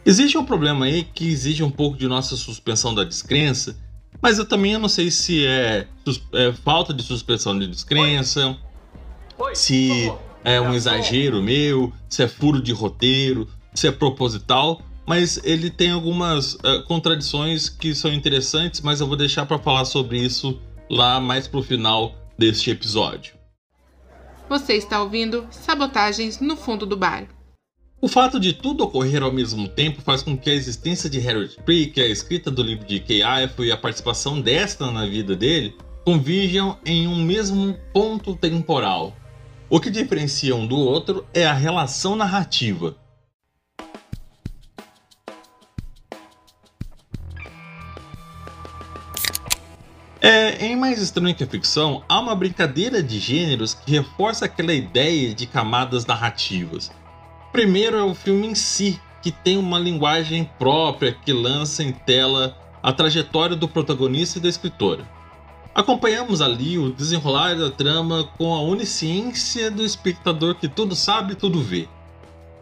Existe 0.06 0.38
um 0.38 0.44
problema 0.44 0.86
aí 0.86 1.04
que 1.04 1.26
exige 1.30 1.64
um 1.64 1.72
pouco 1.72 1.98
de 1.98 2.08
nossa 2.08 2.36
suspensão 2.36 2.94
da 2.94 3.06
descrença, 3.06 3.78
mas 4.22 4.38
eu 4.38 4.46
também 4.46 4.78
não 4.78 4.90
sei 4.90 5.10
se 5.10 5.46
é, 5.46 5.88
é 6.34 6.52
falta 6.52 6.94
de 6.94 7.02
suspensão 7.04 7.58
de 7.58 7.68
descrença, 7.68 8.58
Oi, 9.38 9.56
se 9.56 10.12
é 10.44 10.60
um 10.60 10.74
exagero 10.74 11.42
meu, 11.42 11.92
se 12.10 12.22
é 12.22 12.28
furo 12.28 12.62
de 12.62 12.74
roteiro, 12.74 13.48
se 13.74 13.88
é 13.88 13.92
proposital, 13.92 14.82
mas 15.06 15.40
ele 15.44 15.70
tem 15.70 15.92
algumas 15.92 16.56
uh, 16.56 16.84
contradições 16.88 17.70
que 17.70 17.96
são 17.96 18.14
interessantes, 18.14 18.82
mas 18.82 19.00
eu 19.00 19.08
vou 19.08 19.16
deixar 19.16 19.46
para 19.46 19.58
falar 19.58 19.86
sobre 19.86 20.18
isso 20.18 20.60
lá 20.90 21.20
mais 21.20 21.48
pro 21.48 21.64
final 21.64 22.16
deste 22.38 22.70
episódio. 22.70 23.43
Você 24.50 24.74
está 24.74 25.02
ouvindo 25.02 25.48
Sabotagens 25.50 26.40
no 26.40 26.56
Fundo 26.58 26.86
do 26.86 26.98
Bar. 26.98 27.28
O 28.02 28.08
fato 28.10 28.38
de 28.38 28.52
tudo 28.52 28.84
ocorrer 28.84 29.24
ao 29.24 29.32
mesmo 29.32 29.68
tempo 29.70 30.02
faz 30.02 30.22
com 30.22 30.38
que 30.38 30.50
a 30.50 30.54
existência 30.54 31.10
de 31.10 31.26
Harold 31.26 31.56
Creek, 31.66 32.02
a 32.02 32.08
escrita 32.08 32.52
do 32.52 32.62
livro 32.62 32.86
de 32.86 33.00
Kay 33.00 33.22
Ife 33.22 33.64
e 33.64 33.72
a 33.72 33.78
participação 33.78 34.42
desta 34.42 34.92
na 34.92 35.06
vida 35.06 35.36
dele 35.36 35.74
convirjam 36.04 36.78
em 36.86 37.08
um 37.08 37.24
mesmo 37.24 37.78
ponto 37.94 38.36
temporal. 38.36 39.16
O 39.70 39.80
que 39.80 39.90
diferencia 39.90 40.54
um 40.54 40.68
do 40.68 40.78
outro 40.78 41.26
é 41.34 41.46
a 41.46 41.54
relação 41.54 42.16
narrativa. 42.16 42.98
É, 50.26 50.68
em 50.68 50.78
Mais 50.78 51.02
Estranho 51.02 51.36
que 51.36 51.44
a 51.44 51.48
Ficção, 51.48 52.02
há 52.08 52.18
uma 52.18 52.34
brincadeira 52.34 53.04
de 53.04 53.20
gêneros 53.20 53.74
que 53.74 53.92
reforça 53.92 54.46
aquela 54.46 54.74
ideia 54.74 55.34
de 55.36 55.46
camadas 55.46 56.06
narrativas. 56.06 56.90
Primeiro 57.52 57.98
é 57.98 58.04
o 58.04 58.16
filme 58.16 58.48
em 58.48 58.56
si, 58.56 59.02
que 59.22 59.34
tem 59.34 59.58
uma 59.58 59.78
linguagem 59.78 60.50
própria 60.58 61.12
que 61.12 61.34
lança 61.34 61.84
em 61.84 61.92
tela 61.92 62.58
a 62.82 62.94
trajetória 62.94 63.54
do 63.54 63.68
protagonista 63.68 64.40
e 64.40 64.42
da 64.42 64.48
escritora. 64.48 65.06
Acompanhamos 65.76 66.42
ali 66.42 66.78
o 66.80 66.94
desenrolar 66.94 67.58
da 67.58 67.70
trama 67.70 68.24
com 68.38 68.54
a 68.54 68.62
onisciência 68.62 69.70
do 69.70 69.84
espectador 69.84 70.56
que 70.56 70.70
tudo 70.70 70.96
sabe 70.96 71.34
e 71.34 71.36
tudo 71.36 71.62
vê. 71.62 71.90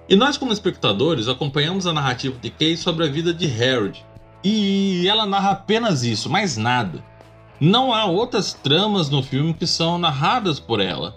E 0.10 0.16
nós, 0.16 0.36
como 0.36 0.52
espectadores, 0.52 1.28
acompanhamos 1.28 1.86
a 1.86 1.94
narrativa 1.94 2.36
de 2.42 2.50
Kay 2.50 2.76
sobre 2.76 3.06
a 3.06 3.08
vida 3.08 3.32
de 3.32 3.46
Harold. 3.46 4.04
E 4.44 5.08
ela 5.08 5.28
narra 5.28 5.52
apenas 5.52 6.02
isso, 6.02 6.28
mais 6.28 6.58
nada. 6.58 7.11
Não 7.64 7.94
há 7.94 8.06
outras 8.06 8.54
tramas 8.54 9.12
no 9.12 9.22
filme 9.22 9.54
que 9.54 9.68
são 9.68 10.00
narradas 10.00 10.60
por 10.60 10.80
ela. 10.80 11.16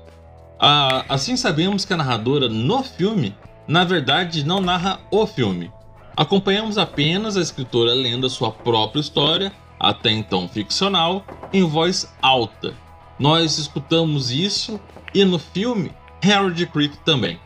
Ah, 0.61 1.03
assim 1.09 1.39
sabemos 1.39 1.87
que 1.87 1.95
a 1.95 1.97
narradora 1.97 2.51
no 2.51 2.83
filme, 2.83 3.35
na 3.67 3.83
verdade, 3.83 4.45
não 4.45 4.61
narra 4.61 5.01
o 5.11 5.27
filme. 5.27 5.73
Acompanhamos 6.15 6.77
apenas 6.77 7.39
a 7.39 7.41
escritora 7.41 7.95
lendo 7.95 8.27
a 8.27 8.31
sua 8.31 8.51
própria 8.51 9.01
história, 9.01 9.51
até 9.81 10.11
então 10.11 10.47
ficcional, 10.47 11.25
em 11.51 11.65
voz 11.65 12.15
alta. 12.21 12.75
Nós 13.19 13.57
escutamos 13.57 14.31
isso 14.31 14.79
e 15.15 15.25
no 15.25 15.39
filme 15.39 15.93
Harold 16.23 16.67
Creek 16.67 16.99
também. 17.07 17.41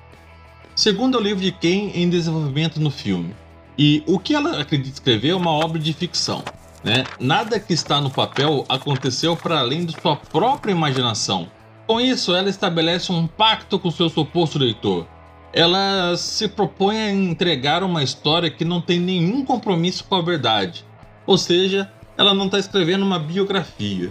Segundo 0.75 1.19
o 1.19 1.23
livro 1.23 1.45
de 1.45 1.52
Ken 1.52 1.93
em 1.95 2.11
desenvolvimento 2.11 2.81
no 2.81 2.90
filme. 2.90 3.33
E 3.78 4.02
o 4.09 4.19
que 4.19 4.35
ela 4.35 4.61
acredita 4.61 4.95
escrever 4.95 5.28
é 5.28 5.37
uma 5.37 5.52
obra 5.52 5.78
de 5.78 5.93
ficção. 5.93 6.43
Né? 6.88 7.04
Nada 7.21 7.61
que 7.61 7.75
está 7.75 8.00
no 8.00 8.09
papel 8.09 8.64
aconteceu 8.66 9.37
para 9.37 9.59
além 9.59 9.85
de 9.85 9.95
sua 10.00 10.16
própria 10.16 10.73
imaginação. 10.73 11.47
Com 11.87 12.00
isso, 12.00 12.35
ela 12.35 12.49
estabelece 12.49 13.12
um 13.12 13.26
pacto 13.26 13.78
com 13.78 13.90
seu 13.90 14.09
suposto 14.09 14.59
leitor. 14.59 15.07
Ela 15.52 16.16
se 16.16 16.49
propõe 16.49 16.97
a 16.97 17.12
entregar 17.12 17.83
uma 17.83 18.02
história 18.02 18.50
que 18.50 18.64
não 18.64 18.80
tem 18.80 18.99
nenhum 18.99 19.45
compromisso 19.45 20.02
com 20.04 20.14
a 20.14 20.23
verdade. 20.23 20.83
Ou 21.26 21.37
seja, 21.37 21.92
ela 22.16 22.33
não 22.33 22.47
está 22.47 22.59
escrevendo 22.59 23.04
uma 23.04 23.18
biografia. 23.18 24.11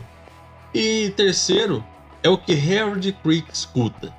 E 0.71 1.11
terceiro, 1.17 1.83
é 2.21 2.29
o 2.29 2.37
que 2.37 2.53
Harold 2.53 3.11
Creek 3.23 3.47
escuta. 3.51 4.13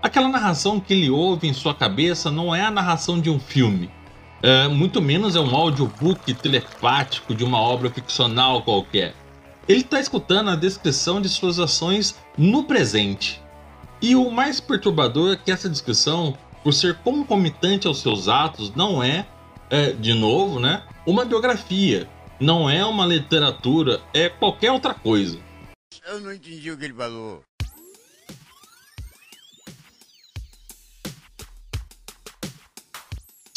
Aquela 0.00 0.28
narração 0.28 0.78
que 0.78 0.94
ele 0.94 1.10
ouve 1.10 1.48
em 1.48 1.52
sua 1.52 1.74
cabeça 1.74 2.30
não 2.30 2.54
é 2.54 2.62
a 2.62 2.70
narração 2.70 3.20
de 3.20 3.28
um 3.28 3.40
filme, 3.40 3.90
é, 4.44 4.68
muito 4.68 5.00
menos 5.00 5.34
é 5.36 5.40
um 5.40 5.56
audiobook 5.56 6.34
telepático 6.34 7.34
de 7.34 7.42
uma 7.42 7.58
obra 7.58 7.88
ficcional 7.88 8.60
qualquer. 8.60 9.14
Ele 9.66 9.80
está 9.80 9.98
escutando 9.98 10.50
a 10.50 10.54
descrição 10.54 11.18
de 11.18 11.30
suas 11.30 11.58
ações 11.58 12.14
no 12.36 12.64
presente. 12.64 13.42
E 14.02 14.14
o 14.14 14.30
mais 14.30 14.60
perturbador 14.60 15.32
é 15.32 15.36
que 15.38 15.50
essa 15.50 15.66
descrição, 15.66 16.36
por 16.62 16.74
ser 16.74 16.96
concomitante 16.96 17.86
aos 17.86 18.02
seus 18.02 18.28
atos, 18.28 18.70
não 18.74 19.02
é, 19.02 19.26
é 19.70 19.92
de 19.92 20.12
novo, 20.12 20.60
né, 20.60 20.82
uma 21.06 21.24
biografia, 21.24 22.06
não 22.38 22.68
é 22.68 22.84
uma 22.84 23.06
literatura, 23.06 24.02
é 24.12 24.28
qualquer 24.28 24.72
outra 24.72 24.92
coisa. 24.92 25.38
Eu 26.06 26.20
não 26.20 26.30
entendi 26.30 26.70
o 26.70 26.76
que 26.76 26.84
ele 26.84 26.92
falou. 26.92 27.42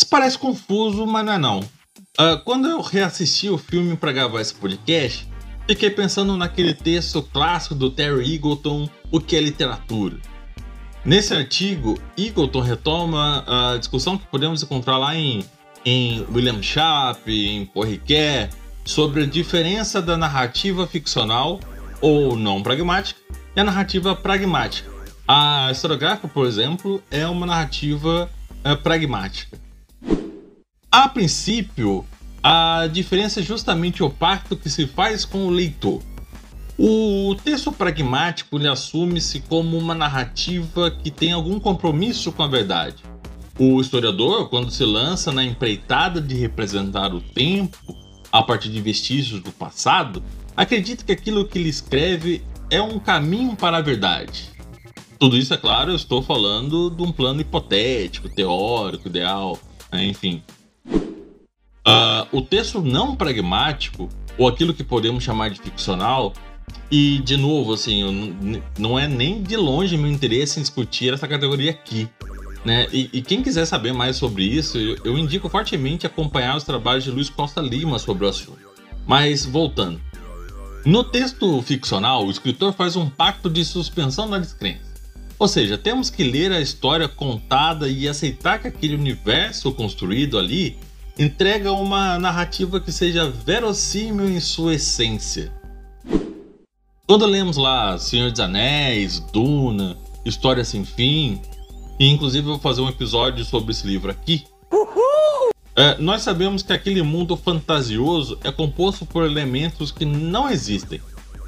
Parece 0.05 0.37
confuso, 0.37 1.05
mas 1.05 1.25
não 1.25 1.33
é 1.33 1.37
não. 1.37 1.59
Uh, 1.59 2.37
quando 2.43 2.67
eu 2.67 2.81
reassisti 2.81 3.49
o 3.49 3.57
filme 3.57 3.95
para 3.95 4.11
gravar 4.11 4.41
esse 4.41 4.53
podcast, 4.53 5.27
fiquei 5.67 5.89
pensando 5.89 6.35
naquele 6.37 6.73
texto 6.73 7.21
clássico 7.21 7.75
do 7.75 7.89
Terry 7.89 8.35
Eagleton, 8.35 8.89
O 9.11 9.19
que 9.19 9.35
é 9.35 9.41
literatura. 9.41 10.17
Nesse 11.05 11.33
artigo, 11.33 11.97
Eagleton 12.17 12.59
retoma 12.59 13.43
a 13.47 13.77
discussão 13.77 14.17
que 14.17 14.25
podemos 14.27 14.61
encontrar 14.61 14.97
lá 14.97 15.15
em, 15.15 15.45
em 15.85 16.25
William 16.33 16.61
Sharp, 16.61 17.27
em 17.27 17.65
Porriquet, 17.65 18.49
sobre 18.83 19.23
a 19.23 19.25
diferença 19.25 20.01
da 20.01 20.17
narrativa 20.17 20.85
ficcional 20.85 21.59
ou 22.01 22.35
não 22.35 22.61
pragmática 22.61 23.19
e 23.55 23.59
a 23.59 23.63
narrativa 23.63 24.15
pragmática. 24.15 24.89
A 25.27 25.69
historiográfica, 25.71 26.27
por 26.27 26.45
exemplo, 26.45 27.01
é 27.11 27.27
uma 27.27 27.45
narrativa 27.45 28.29
é, 28.63 28.75
pragmática. 28.75 29.57
A 30.91 31.09
princípio, 31.09 32.05
a 32.41 32.87
diferença 32.91 33.39
é 33.39 33.43
justamente 33.43 34.01
o 34.01 34.09
pacto 34.09 34.55
que 34.55 34.69
se 34.69 34.87
faz 34.87 35.25
com 35.25 35.45
o 35.45 35.49
leitor. 35.49 36.01
O 36.77 37.35
texto 37.43 37.71
pragmático 37.71 38.57
assume-se 38.67 39.41
como 39.41 39.77
uma 39.77 39.95
narrativa 39.95 40.91
que 40.91 41.09
tem 41.09 41.31
algum 41.31 41.59
compromisso 41.59 42.31
com 42.31 42.43
a 42.43 42.47
verdade. 42.47 43.03
O 43.59 43.81
historiador, 43.81 44.49
quando 44.49 44.69
se 44.69 44.85
lança 44.85 45.31
na 45.31 45.43
empreitada 45.43 46.21
de 46.21 46.35
representar 46.35 47.13
o 47.13 47.19
tempo 47.21 47.77
a 48.31 48.43
partir 48.43 48.69
de 48.69 48.79
vestígios 48.79 49.41
do 49.41 49.51
passado, 49.51 50.21
acredita 50.55 51.03
que 51.03 51.11
aquilo 51.11 51.45
que 51.45 51.57
ele 51.57 51.69
escreve 51.69 52.43
é 52.69 52.79
um 52.79 52.99
caminho 52.99 53.55
para 53.55 53.77
a 53.77 53.81
verdade. 53.81 54.51
Tudo 55.17 55.35
isso, 55.35 55.53
é 55.53 55.57
claro, 55.57 55.91
eu 55.91 55.95
estou 55.95 56.21
falando 56.21 56.91
de 56.91 57.01
um 57.01 57.11
plano 57.11 57.41
hipotético, 57.41 58.29
teórico, 58.29 59.07
ideal? 59.07 59.59
Enfim. 59.93 60.43
Uh, 61.87 62.27
o 62.31 62.41
texto 62.41 62.81
não 62.81 63.15
pragmático, 63.15 64.09
ou 64.37 64.47
aquilo 64.47 64.73
que 64.73 64.83
podemos 64.83 65.23
chamar 65.23 65.49
de 65.49 65.61
ficcional, 65.61 66.33
e, 66.91 67.19
de 67.19 67.37
novo, 67.37 67.73
assim, 67.73 68.35
não 68.77 68.97
é 68.97 69.07
nem 69.07 69.41
de 69.41 69.55
longe 69.55 69.97
meu 69.97 70.11
interesse 70.11 70.59
em 70.59 70.61
discutir 70.61 71.13
essa 71.13 71.27
categoria 71.27 71.71
aqui. 71.71 72.09
Né? 72.65 72.87
E, 72.91 73.09
e 73.13 73.21
quem 73.21 73.41
quiser 73.41 73.65
saber 73.65 73.93
mais 73.93 74.17
sobre 74.17 74.43
isso, 74.43 74.77
eu, 74.77 74.97
eu 75.03 75.17
indico 75.17 75.47
fortemente 75.47 76.05
acompanhar 76.05 76.57
os 76.57 76.63
trabalhos 76.63 77.03
de 77.03 77.11
Luiz 77.11 77.29
Costa 77.29 77.61
Lima 77.61 77.99
sobre 77.99 78.25
o 78.25 78.29
assunto. 78.29 78.59
Mas, 79.05 79.45
voltando. 79.45 80.01
No 80.85 81.03
texto 81.03 81.61
ficcional, 81.61 82.25
o 82.25 82.31
escritor 82.31 82.73
faz 82.73 82.95
um 82.95 83.09
pacto 83.09 83.49
de 83.49 83.63
suspensão 83.63 84.29
da 84.29 84.37
descrença. 84.37 84.86
Ou 85.39 85.47
seja, 85.47 85.77
temos 85.77 86.09
que 86.09 86.23
ler 86.23 86.51
a 86.51 86.59
história 86.59 87.07
contada 87.07 87.87
e 87.87 88.07
aceitar 88.07 88.59
que 88.59 88.67
aquele 88.67 88.95
universo 88.95 89.71
construído 89.71 90.37
ali 90.37 90.77
entrega 91.17 91.71
uma 91.71 92.17
narrativa 92.17 92.79
que 92.79 92.91
seja 92.91 93.29
verossímil 93.29 94.29
em 94.29 94.39
sua 94.39 94.75
essência. 94.75 95.51
Quando 97.07 97.25
lemos 97.25 97.55
lá 97.55 97.97
Senhor 97.97 98.31
dos 98.31 98.39
Anéis, 98.39 99.19
Duna, 99.31 99.97
História 100.25 100.63
Sem 100.63 100.83
Fim, 100.83 101.39
e 101.99 102.07
inclusive 102.07 102.45
vou 102.45 102.59
fazer 102.59 102.81
um 102.81 102.89
episódio 102.89 103.45
sobre 103.45 103.71
esse 103.71 103.87
livro 103.87 104.11
aqui, 104.11 104.43
é, 105.75 105.95
nós 105.99 106.23
sabemos 106.23 106.63
que 106.63 106.73
aquele 106.73 107.03
mundo 107.03 107.37
fantasioso 107.37 108.39
é 108.43 108.51
composto 108.51 109.05
por 109.05 109.23
elementos 109.23 109.91
que 109.91 110.05
não 110.05 110.49
existem. 110.49 110.99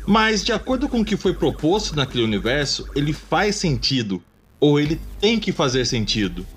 Mas, 0.10 0.44
de 0.44 0.52
acordo 0.52 0.90
com 0.90 1.02
o 1.02 1.06
que 1.06 1.16
foi 1.16 1.36
proposto 1.36 1.96
naquele 1.96 2.24
universo, 2.24 2.90
ele 2.96 3.14
faz 3.14 3.58
sentido, 3.58 4.20
ou 4.60 4.80
ele 4.80 5.00
tem 5.22 5.40
que 5.40 5.52
fazer 5.52 5.86
sentido. 5.86 6.48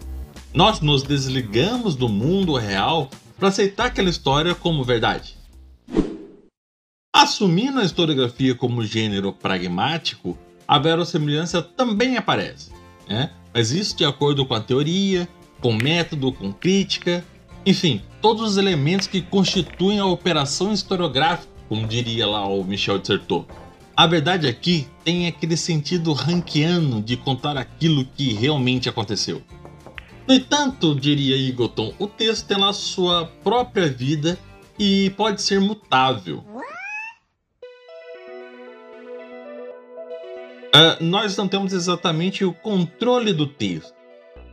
Nós 0.54 0.80
nos 0.80 1.02
desligamos 1.02 1.94
do 1.94 2.08
mundo 2.08 2.56
real 2.56 3.10
para 3.38 3.48
aceitar 3.48 3.88
aquela 3.88 4.08
história 4.08 4.54
como 4.54 4.82
verdade. 4.82 5.36
Assumindo 7.14 7.78
a 7.78 7.84
historiografia 7.84 8.54
como 8.54 8.82
gênero 8.86 9.34
pragmático, 9.34 10.38
a 10.66 10.78
verossimilhança 10.78 11.60
também 11.60 12.16
aparece, 12.16 12.70
né? 13.06 13.32
mas 13.52 13.70
isso 13.70 13.94
de 13.94 14.06
acordo 14.06 14.46
com 14.46 14.54
a 14.54 14.60
teoria, 14.60 15.28
com 15.60 15.74
método, 15.74 16.32
com 16.32 16.54
crítica, 16.54 17.22
enfim, 17.66 18.00
todos 18.22 18.52
os 18.52 18.56
elementos 18.56 19.06
que 19.06 19.20
constituem 19.20 19.98
a 19.98 20.06
operação 20.06 20.72
historiográfica, 20.72 21.51
como 21.72 21.86
diria 21.86 22.26
lá 22.26 22.46
o 22.46 22.62
Michel 22.62 22.98
Dissertot. 22.98 23.46
A 23.96 24.06
verdade 24.06 24.46
aqui 24.46 24.86
tem 25.02 25.26
aquele 25.26 25.56
sentido 25.56 26.12
ranquiano 26.12 27.00
de 27.00 27.16
contar 27.16 27.56
aquilo 27.56 28.04
que 28.04 28.34
realmente 28.34 28.90
aconteceu. 28.90 29.40
No 30.28 30.34
entanto, 30.34 30.94
diria 30.94 31.34
Eagleton, 31.34 31.94
o 31.98 32.06
texto 32.06 32.46
tem 32.46 32.58
lá 32.58 32.74
sua 32.74 33.24
própria 33.42 33.88
vida 33.88 34.38
e 34.78 35.08
pode 35.16 35.40
ser 35.40 35.62
mutável. 35.62 36.44
Uh, 40.74 41.02
nós 41.02 41.34
não 41.38 41.48
temos 41.48 41.72
exatamente 41.72 42.44
o 42.44 42.52
controle 42.52 43.32
do 43.32 43.46
texto. 43.46 43.94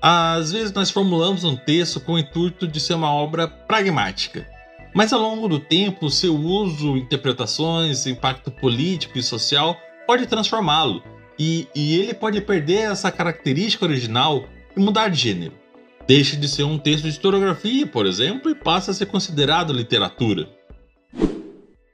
Às 0.01 0.53
vezes 0.53 0.71
nós 0.71 0.89
formulamos 0.89 1.43
um 1.43 1.57
texto 1.57 1.99
com 1.99 2.13
o 2.13 2.19
intuito 2.19 2.65
de 2.65 2.79
ser 2.79 2.93
uma 2.93 3.13
obra 3.13 3.45
pragmática, 3.45 4.47
mas 4.93 5.13
ao 5.13 5.21
longo 5.21 5.47
do 5.47 5.59
tempo, 5.59 6.09
seu 6.09 6.35
uso, 6.35 6.97
interpretações, 6.97 8.07
impacto 8.07 8.51
político 8.51 9.17
e 9.17 9.23
social 9.23 9.77
pode 10.07 10.25
transformá-lo, 10.25 11.03
e, 11.37 11.67
e 11.75 11.95
ele 11.99 12.13
pode 12.13 12.41
perder 12.41 12.91
essa 12.91 13.11
característica 13.11 13.85
original 13.85 14.45
e 14.75 14.79
mudar 14.79 15.09
de 15.09 15.19
gênero. 15.19 15.53
Deixa 16.07 16.35
de 16.35 16.47
ser 16.47 16.63
um 16.63 16.77
texto 16.77 17.03
de 17.03 17.09
historiografia, 17.09 17.85
por 17.85 18.05
exemplo, 18.05 18.49
e 18.49 18.55
passa 18.55 18.91
a 18.91 18.93
ser 18.93 19.05
considerado 19.05 19.71
literatura. 19.71 20.49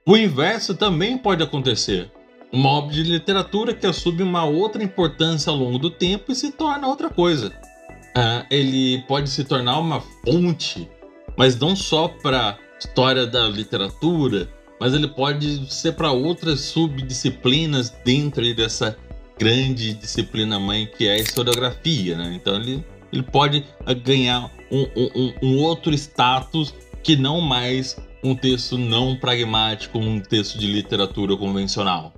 O 0.08 0.16
inverso 0.16 0.74
também 0.74 1.18
pode 1.18 1.44
acontecer 1.44 2.12
uma 2.52 2.70
obra 2.70 2.94
de 2.94 3.04
literatura 3.04 3.74
que 3.74 3.86
assume 3.86 4.24
uma 4.24 4.46
outra 4.46 4.82
importância 4.82 5.50
ao 5.50 5.58
longo 5.58 5.78
do 5.78 5.90
tempo 5.90 6.32
e 6.32 6.36
se 6.36 6.52
torna 6.52 6.88
outra 6.88 7.10
coisa. 7.10 7.50
Uh, 7.50 8.46
ele 8.50 9.04
pode 9.08 9.30
se 9.30 9.44
tornar 9.44 9.78
uma 9.78 10.00
fonte, 10.00 10.90
mas 11.38 11.60
não 11.60 11.76
só 11.76 12.08
para 12.08 12.58
história 12.86 13.26
da 13.26 13.48
literatura, 13.48 14.48
mas 14.80 14.94
ele 14.94 15.08
pode 15.08 15.74
ser 15.74 15.94
para 15.94 16.12
outras 16.12 16.62
subdisciplinas 16.62 17.90
dentro 18.04 18.54
dessa 18.56 18.96
grande 19.38 19.94
disciplina 19.94 20.60
mãe 20.60 20.88
que 20.98 21.08
é 21.08 21.14
a 21.14 21.18
historiografia. 21.18 22.16
Né? 22.16 22.34
Então 22.36 22.56
ele, 22.56 22.86
ele 23.12 23.24
pode 23.24 23.66
ganhar 24.04 24.52
um, 24.72 24.84
um, 24.96 25.34
um 25.42 25.58
outro 25.64 25.94
status 25.94 26.74
que 27.04 27.16
não 27.16 27.42
mais 27.42 27.98
um 28.24 28.36
texto 28.36 28.78
não 28.78 29.16
pragmático, 29.16 30.00
um 30.00 30.20
texto 30.20 30.58
de 30.58 30.68
literatura 30.68 31.36
convencional. 31.38 32.14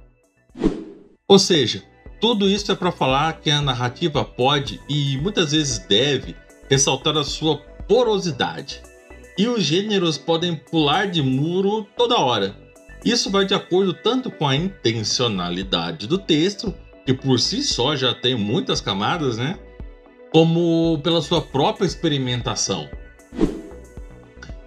Ou 1.28 1.40
seja, 1.40 1.84
tudo 2.22 2.48
isso 2.48 2.72
é 2.72 2.76
para 2.76 2.92
falar 2.92 3.42
que 3.42 3.52
a 3.52 3.62
narrativa 3.62 4.24
pode 4.24 4.80
e 4.90 5.18
muitas 5.18 5.52
vezes 5.52 5.80
deve 5.80 6.36
ressaltar 6.70 7.18
a 7.18 7.24
sua 7.24 7.58
porosidade. 7.88 8.82
E 9.38 9.48
os 9.48 9.64
gêneros 9.64 10.18
podem 10.18 10.56
pular 10.56 11.06
de 11.08 11.22
muro 11.22 11.86
toda 11.96 12.18
hora. 12.18 12.56
Isso 13.06 13.30
vai 13.30 13.46
de 13.46 13.54
acordo 13.54 13.94
tanto 13.94 14.32
com 14.32 14.48
a 14.48 14.56
intencionalidade 14.56 16.08
do 16.08 16.18
texto, 16.18 16.74
que 17.06 17.14
por 17.14 17.40
si 17.40 17.64
só 17.64 17.96
já 17.96 18.14
tem 18.14 18.36
muitas 18.36 18.82
camadas, 18.82 19.38
né? 19.38 19.58
Como 20.32 21.00
pela 21.04 21.22
sua 21.22 21.42
própria 21.42 21.86
experimentação. 21.86 22.90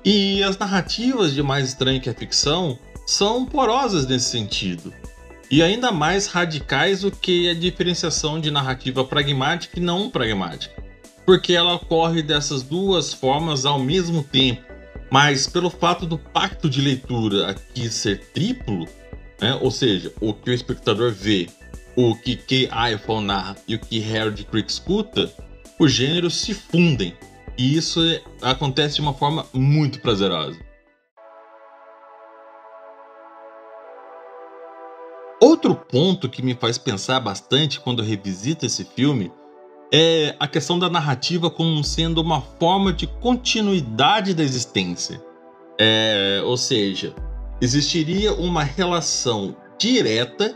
E 0.04 0.42
as 0.42 0.56
narrativas 0.56 1.34
de 1.34 1.42
Mais 1.42 1.68
Estranho 1.68 2.00
que 2.00 2.08
a 2.08 2.14
Ficção 2.14 2.78
são 3.06 3.44
porosas 3.44 4.06
nesse 4.06 4.30
sentido 4.30 4.92
e 5.50 5.62
ainda 5.62 5.90
mais 5.90 6.28
radicais 6.28 7.00
do 7.00 7.10
que 7.10 7.50
a 7.50 7.54
diferenciação 7.54 8.40
de 8.40 8.50
narrativa 8.50 9.04
pragmática 9.04 9.78
e 9.78 9.82
não 9.82 10.08
pragmática, 10.08 10.79
porque 11.24 11.52
ela 11.52 11.74
ocorre 11.74 12.22
dessas 12.22 12.62
duas 12.62 13.12
formas 13.12 13.64
ao 13.64 13.78
mesmo 13.78 14.22
tempo. 14.22 14.62
Mas 15.10 15.46
pelo 15.46 15.70
fato 15.70 16.06
do 16.06 16.16
pacto 16.18 16.70
de 16.70 16.80
leitura 16.80 17.50
aqui 17.50 17.88
ser 17.88 18.20
triplo, 18.32 18.86
né, 19.40 19.58
ou 19.60 19.70
seja, 19.70 20.12
o 20.20 20.32
que 20.32 20.50
o 20.50 20.54
espectador 20.54 21.12
vê, 21.12 21.48
o 21.96 22.14
que 22.14 22.36
Kay 22.36 22.68
iPhone 22.94 23.26
narra 23.26 23.56
e 23.66 23.74
o 23.74 23.78
que 23.78 24.16
Harold 24.16 24.44
Crick 24.44 24.70
escuta, 24.70 25.32
os 25.78 25.92
gêneros 25.92 26.36
se 26.36 26.54
fundem. 26.54 27.14
E 27.58 27.76
isso 27.76 28.00
acontece 28.40 28.96
de 28.96 29.00
uma 29.00 29.12
forma 29.12 29.44
muito 29.52 30.00
prazerosa. 30.00 30.58
Outro 35.42 35.74
ponto 35.74 36.28
que 36.28 36.42
me 36.42 36.54
faz 36.54 36.78
pensar 36.78 37.18
bastante 37.18 37.80
quando 37.80 38.02
eu 38.02 38.06
revisito 38.06 38.66
esse 38.66 38.84
filme 38.84 39.32
é 39.92 40.36
a 40.38 40.46
questão 40.46 40.78
da 40.78 40.88
narrativa 40.88 41.50
como 41.50 41.82
sendo 41.82 42.20
uma 42.20 42.40
forma 42.40 42.92
de 42.92 43.06
continuidade 43.06 44.34
da 44.34 44.42
existência. 44.42 45.22
É, 45.78 46.42
ou 46.44 46.56
seja, 46.56 47.14
existiria 47.60 48.32
uma 48.34 48.62
relação 48.62 49.56
direta 49.78 50.54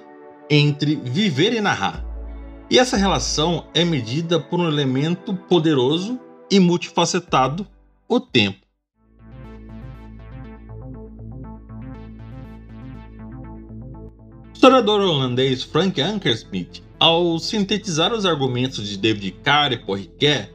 entre 0.48 0.96
viver 0.96 1.52
e 1.52 1.60
narrar. 1.60 2.04
E 2.70 2.78
essa 2.78 2.96
relação 2.96 3.66
é 3.74 3.84
medida 3.84 4.38
por 4.38 4.60
um 4.60 4.68
elemento 4.68 5.34
poderoso 5.34 6.18
e 6.50 6.60
multifacetado, 6.60 7.66
o 8.08 8.20
tempo. 8.20 8.64
historiador 14.64 15.02
holandês 15.02 15.62
Frank 15.62 16.00
Ankersmit, 16.00 16.82
ao 16.98 17.38
sintetizar 17.38 18.12
os 18.12 18.24
argumentos 18.24 18.88
de 18.88 18.96
David 18.96 19.36
Carr 19.42 19.72
e 19.72 19.78
Porriquet 19.78 20.50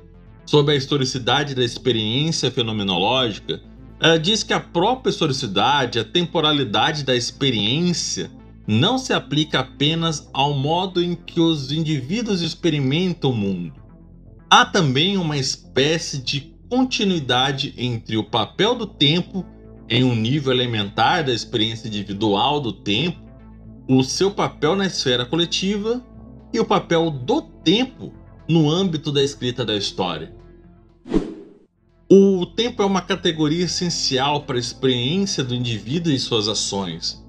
sobre 0.45 0.73
a 0.73 0.77
historicidade 0.77 1.53
da 1.53 1.63
experiência 1.63 2.49
fenomenológica, 2.49 3.61
uh, 4.01 4.17
diz 4.19 4.41
que 4.41 4.53
a 4.53 4.59
própria 4.59 5.11
historicidade, 5.11 5.99
a 5.99 6.03
temporalidade 6.03 7.03
da 7.03 7.15
experiência, 7.15 8.31
não 8.65 8.97
se 8.97 9.13
aplica 9.13 9.59
apenas 9.59 10.29
ao 10.33 10.53
modo 10.53 11.03
em 11.03 11.15
que 11.15 11.39
os 11.39 11.71
indivíduos 11.71 12.41
experimentam 12.41 13.31
o 13.31 13.35
mundo. 13.35 13.73
Há 14.49 14.65
também 14.65 15.17
uma 15.17 15.37
espécie 15.37 16.19
de 16.19 16.55
continuidade 16.69 17.73
entre 17.77 18.15
o 18.17 18.23
papel 18.23 18.75
do 18.75 18.85
tempo 18.85 19.45
em 19.89 20.03
um 20.03 20.15
nível 20.15 20.53
elementar 20.53 21.23
da 21.23 21.33
experiência 21.33 21.87
individual 21.87 22.59
do 22.59 22.71
tempo 22.71 23.19
o 23.87 24.03
seu 24.03 24.29
papel 24.29 24.75
na 24.75 24.85
esfera 24.85 25.25
coletiva 25.25 25.99
e 26.53 26.59
o 26.59 26.65
papel 26.65 27.11
do 27.11 27.41
tempo 27.41 28.13
no 28.47 28.69
âmbito 28.69 29.11
da 29.11 29.23
escrita 29.23 29.63
da 29.63 29.75
história. 29.75 30.33
O 32.11 32.45
tempo 32.45 32.81
é 32.81 32.85
uma 32.85 33.01
categoria 33.01 33.65
essencial 33.65 34.41
para 34.41 34.55
a 34.55 34.59
experiência 34.59 35.43
do 35.43 35.53
indivíduo 35.53 36.11
e 36.11 36.17
suas 36.17 36.47
ações, 36.47 37.23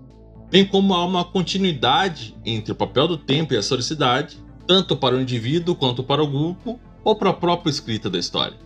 bem 0.51 0.67
como 0.67 0.95
há 0.95 1.05
uma 1.05 1.23
continuidade 1.23 2.35
entre 2.47 2.73
o 2.73 2.75
papel 2.75 3.07
do 3.07 3.19
tempo 3.19 3.53
e 3.53 3.57
a 3.59 3.61
historicidade, 3.61 4.39
tanto 4.67 4.97
para 4.97 5.15
o 5.15 5.21
indivíduo 5.21 5.75
quanto 5.75 6.03
para 6.03 6.23
o 6.23 6.27
grupo 6.27 6.81
ou 7.05 7.15
para 7.15 7.29
a 7.29 7.35
própria 7.35 7.71
escrita 7.71 8.09
da 8.09 8.19
história. 8.19 8.57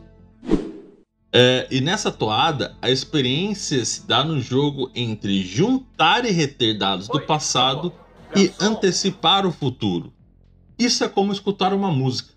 É, 1.37 1.67
e 1.69 1.81
nessa 1.81 2.13
toada, 2.13 2.77
a 2.81 2.89
experiência 2.89 3.85
se 3.85 4.07
dá 4.07 4.23
no 4.23 4.41
jogo 4.41 4.89
entre 4.95 5.43
juntar 5.43 6.25
e 6.25 6.31
reter 6.31 6.79
dados 6.79 7.09
do 7.09 7.21
passado 7.21 7.93
e 8.37 8.53
antecipar 8.61 9.45
o 9.45 9.51
futuro. 9.51 10.14
Isso 10.79 11.05
é 11.05 11.09
como 11.09 11.33
escutar 11.33 11.73
uma 11.73 11.91
música. 11.91 12.33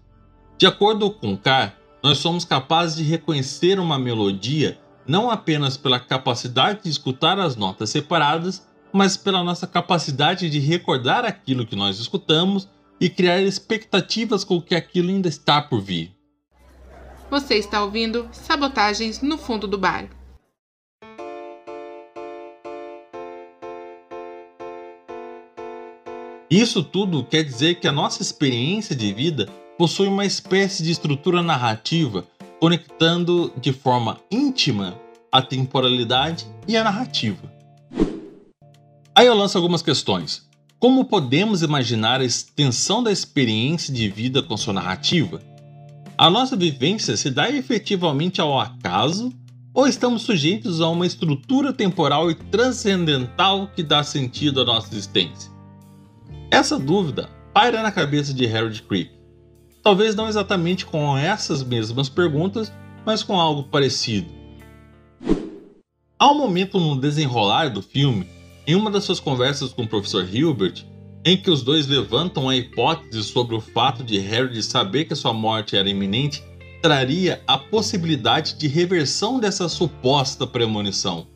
De 0.57 0.65
acordo 0.65 1.09
com 1.11 1.37
Carr, 1.37 1.75
nós 2.03 2.19
somos 2.19 2.45
capazes 2.45 2.97
de 2.97 3.03
reconhecer 3.03 3.79
uma 3.79 3.97
melodia 3.97 4.79
não 5.07 5.31
apenas 5.31 5.77
pela 5.77 5.99
capacidade 5.99 6.83
de 6.83 6.89
escutar 6.89 7.39
as 7.39 7.55
notas 7.55 7.89
separadas, 7.89 8.67
mas 8.91 9.15
pela 9.15 9.43
nossa 9.43 9.65
capacidade 9.65 10.49
de 10.49 10.59
recordar 10.59 11.23
aquilo 11.25 11.65
que 11.65 11.75
nós 11.75 11.99
escutamos 11.99 12.67
e 12.99 13.09
criar 13.09 13.41
expectativas 13.41 14.43
com 14.43 14.61
que 14.61 14.75
aquilo 14.75 15.09
ainda 15.09 15.29
está 15.29 15.61
por 15.61 15.81
vir. 15.81 16.11
Você 17.29 17.55
está 17.55 17.83
ouvindo 17.83 18.27
Sabotagens 18.31 19.21
no 19.21 19.37
Fundo 19.37 19.67
do 19.67 19.77
Bar. 19.77 20.16
Isso 26.49 26.81
tudo 26.81 27.25
quer 27.25 27.43
dizer 27.43 27.75
que 27.75 27.87
a 27.89 27.91
nossa 27.91 28.21
experiência 28.21 28.95
de 28.95 29.11
vida 29.13 29.49
possui 29.77 30.07
uma 30.07 30.25
espécie 30.25 30.81
de 30.81 30.91
estrutura 30.91 31.43
narrativa 31.43 32.25
conectando 32.57 33.51
de 33.59 33.73
forma 33.73 34.17
íntima 34.31 34.97
a 35.29 35.41
temporalidade 35.41 36.47
e 36.65 36.77
a 36.77 36.85
narrativa. 36.85 37.51
Aí 39.13 39.27
eu 39.27 39.35
lanço 39.35 39.57
algumas 39.57 39.81
questões. 39.81 40.47
Como 40.79 41.05
podemos 41.05 41.63
imaginar 41.63 42.21
a 42.21 42.25
extensão 42.25 43.03
da 43.03 43.11
experiência 43.11 43.93
de 43.93 44.07
vida 44.07 44.41
com 44.41 44.55
sua 44.55 44.73
narrativa? 44.73 45.41
A 46.17 46.29
nossa 46.29 46.55
vivência 46.55 47.17
se 47.17 47.29
dá 47.29 47.49
efetivamente 47.49 48.39
ao 48.39 48.57
acaso 48.57 49.33
ou 49.73 49.85
estamos 49.85 50.21
sujeitos 50.21 50.79
a 50.79 50.87
uma 50.87 51.05
estrutura 51.05 51.73
temporal 51.73 52.31
e 52.31 52.35
transcendental 52.35 53.69
que 53.75 53.83
dá 53.83 54.01
sentido 54.01 54.61
à 54.61 54.65
nossa 54.65 54.93
existência? 54.93 55.56
Essa 56.49 56.79
dúvida 56.79 57.29
paira 57.53 57.83
na 57.83 57.91
cabeça 57.91 58.33
de 58.33 58.47
Harold 58.47 58.81
Crick. 58.83 59.11
Talvez 59.83 60.15
não 60.15 60.29
exatamente 60.29 60.85
com 60.85 61.17
essas 61.17 61.61
mesmas 61.61 62.07
perguntas, 62.07 62.71
mas 63.05 63.21
com 63.21 63.39
algo 63.39 63.63
parecido. 63.63 64.27
Há 66.17 66.31
um 66.31 66.37
momento 66.37 66.79
no 66.79 66.99
desenrolar 66.99 67.69
do 67.69 67.81
filme, 67.81 68.27
em 68.65 68.75
uma 68.75 68.89
das 68.89 69.03
suas 69.03 69.19
conversas 69.19 69.73
com 69.73 69.83
o 69.83 69.87
professor 69.87 70.27
Hilbert, 70.27 70.85
em 71.25 71.35
que 71.35 71.51
os 71.51 71.61
dois 71.61 71.85
levantam 71.85 72.47
a 72.47 72.55
hipótese 72.55 73.23
sobre 73.23 73.53
o 73.53 73.61
fato 73.61 74.03
de 74.03 74.17
Harry 74.17 74.63
saber 74.63 75.05
que 75.05 75.15
sua 75.15 75.33
morte 75.33 75.75
era 75.75 75.89
iminente, 75.89 76.41
traria 76.81 77.41
a 77.45 77.57
possibilidade 77.57 78.55
de 78.55 78.67
reversão 78.67 79.39
dessa 79.39 79.67
suposta 79.67 80.47
premonição, 80.47 81.27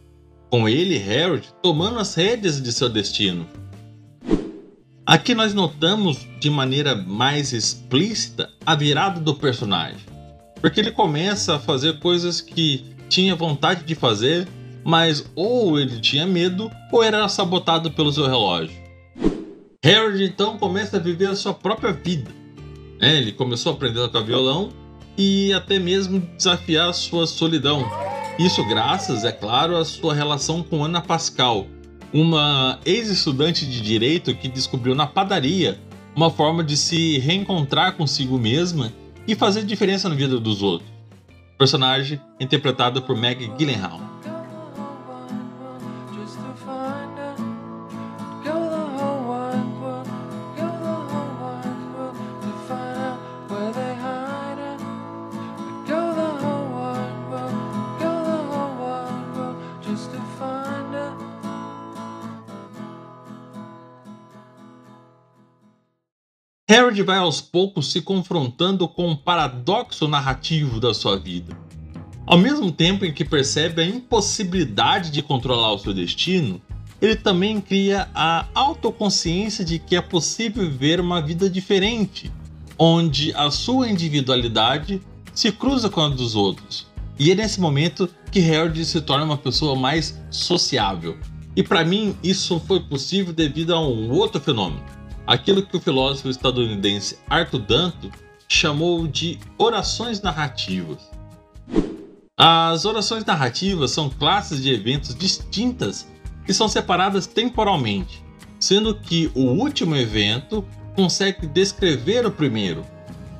com 0.49 0.69
ele, 0.69 0.97
Harold, 0.97 1.49
tomando 1.61 1.99
as 1.99 2.15
rédeas 2.15 2.61
de 2.61 2.71
seu 2.71 2.87
destino. 2.87 3.45
Aqui 5.11 5.35
nós 5.35 5.53
notamos 5.53 6.25
de 6.39 6.49
maneira 6.49 6.95
mais 6.95 7.51
explícita 7.51 8.49
a 8.65 8.73
virada 8.75 9.19
do 9.19 9.35
personagem, 9.35 9.99
porque 10.61 10.79
ele 10.79 10.89
começa 10.89 11.57
a 11.57 11.59
fazer 11.59 11.99
coisas 11.99 12.39
que 12.39 12.85
tinha 13.09 13.35
vontade 13.35 13.83
de 13.83 13.93
fazer, 13.93 14.47
mas 14.85 15.29
ou 15.35 15.77
ele 15.77 15.99
tinha 15.99 16.25
medo 16.25 16.71
ou 16.89 17.03
era 17.03 17.27
sabotado 17.27 17.91
pelo 17.91 18.13
seu 18.13 18.25
relógio. 18.25 18.73
Harold 19.83 20.23
então 20.23 20.57
começa 20.57 20.95
a 20.95 21.01
viver 21.01 21.27
a 21.27 21.35
sua 21.35 21.53
própria 21.53 21.91
vida. 21.91 22.31
É, 23.01 23.17
ele 23.17 23.33
começou 23.33 23.73
a 23.73 23.75
aprender 23.75 23.99
a 23.99 24.07
tocar 24.07 24.25
violão 24.25 24.69
e 25.17 25.51
até 25.51 25.77
mesmo 25.77 26.21
desafiar 26.37 26.93
sua 26.93 27.27
solidão. 27.27 27.85
Isso 28.39 28.65
graças, 28.65 29.25
é 29.25 29.31
claro, 29.33 29.75
à 29.75 29.83
sua 29.83 30.13
relação 30.13 30.63
com 30.63 30.85
Ana 30.85 31.01
Pascal, 31.01 31.67
uma 32.13 32.79
ex-estudante 32.85 33.65
de 33.65 33.81
direito 33.81 34.35
que 34.35 34.47
descobriu 34.47 34.93
na 34.93 35.07
padaria 35.07 35.79
uma 36.15 36.29
forma 36.29 36.63
de 36.63 36.75
se 36.75 37.17
reencontrar 37.19 37.93
consigo 37.93 38.37
mesma 38.37 38.91
e 39.27 39.35
fazer 39.35 39.63
diferença 39.63 40.09
na 40.09 40.15
vida 40.15 40.39
dos 40.39 40.61
outros. 40.61 40.89
Personagem 41.57 42.19
interpretada 42.39 43.01
por 43.01 43.15
Meg 43.15 43.51
Gyllenhaal. 43.57 44.10
Harold 66.71 67.03
vai 67.03 67.17
aos 67.17 67.41
poucos 67.41 67.91
se 67.91 67.99
confrontando 67.99 68.87
com 68.87 69.09
um 69.09 69.15
paradoxo 69.15 70.07
narrativo 70.07 70.79
da 70.79 70.93
sua 70.93 71.19
vida. 71.19 71.53
Ao 72.25 72.37
mesmo 72.37 72.71
tempo 72.71 73.03
em 73.03 73.11
que 73.11 73.25
percebe 73.25 73.81
a 73.81 73.85
impossibilidade 73.85 75.11
de 75.11 75.21
controlar 75.21 75.73
o 75.73 75.77
seu 75.77 75.93
destino, 75.93 76.61
ele 77.01 77.17
também 77.17 77.59
cria 77.59 78.07
a 78.15 78.45
autoconsciência 78.55 79.65
de 79.65 79.79
que 79.79 79.97
é 79.97 80.01
possível 80.01 80.63
viver 80.63 81.01
uma 81.01 81.21
vida 81.21 81.49
diferente, 81.49 82.31
onde 82.79 83.33
a 83.33 83.51
sua 83.51 83.89
individualidade 83.89 85.01
se 85.33 85.51
cruza 85.51 85.89
com 85.89 85.99
a 85.99 86.07
dos 86.07 86.37
outros. 86.37 86.87
E 87.19 87.31
é 87.31 87.35
nesse 87.35 87.59
momento 87.59 88.07
que 88.31 88.49
Harold 88.49 88.85
se 88.85 89.01
torna 89.01 89.25
uma 89.25 89.37
pessoa 89.37 89.75
mais 89.75 90.17
sociável. 90.29 91.17
E 91.53 91.61
para 91.61 91.83
mim, 91.83 92.15
isso 92.23 92.61
foi 92.65 92.79
possível 92.79 93.33
devido 93.33 93.75
a 93.75 93.85
um 93.85 94.09
outro 94.09 94.39
fenômeno 94.39 95.00
aquilo 95.25 95.63
que 95.63 95.77
o 95.77 95.79
filósofo 95.79 96.29
estadunidense 96.29 97.17
Arthur 97.29 97.59
Danto 97.59 98.11
chamou 98.47 99.07
de 99.07 99.39
orações 99.57 100.21
narrativas. 100.21 101.09
As 102.37 102.85
orações 102.85 103.23
narrativas 103.23 103.91
são 103.91 104.09
classes 104.09 104.61
de 104.61 104.71
eventos 104.71 105.15
distintas 105.15 106.07
que 106.45 106.53
são 106.53 106.67
separadas 106.67 107.27
temporalmente, 107.27 108.23
sendo 108.59 108.95
que 108.95 109.31
o 109.35 109.41
último 109.41 109.95
evento 109.95 110.65
consegue 110.95 111.47
descrever 111.47 112.25
o 112.25 112.31
primeiro. 112.31 112.83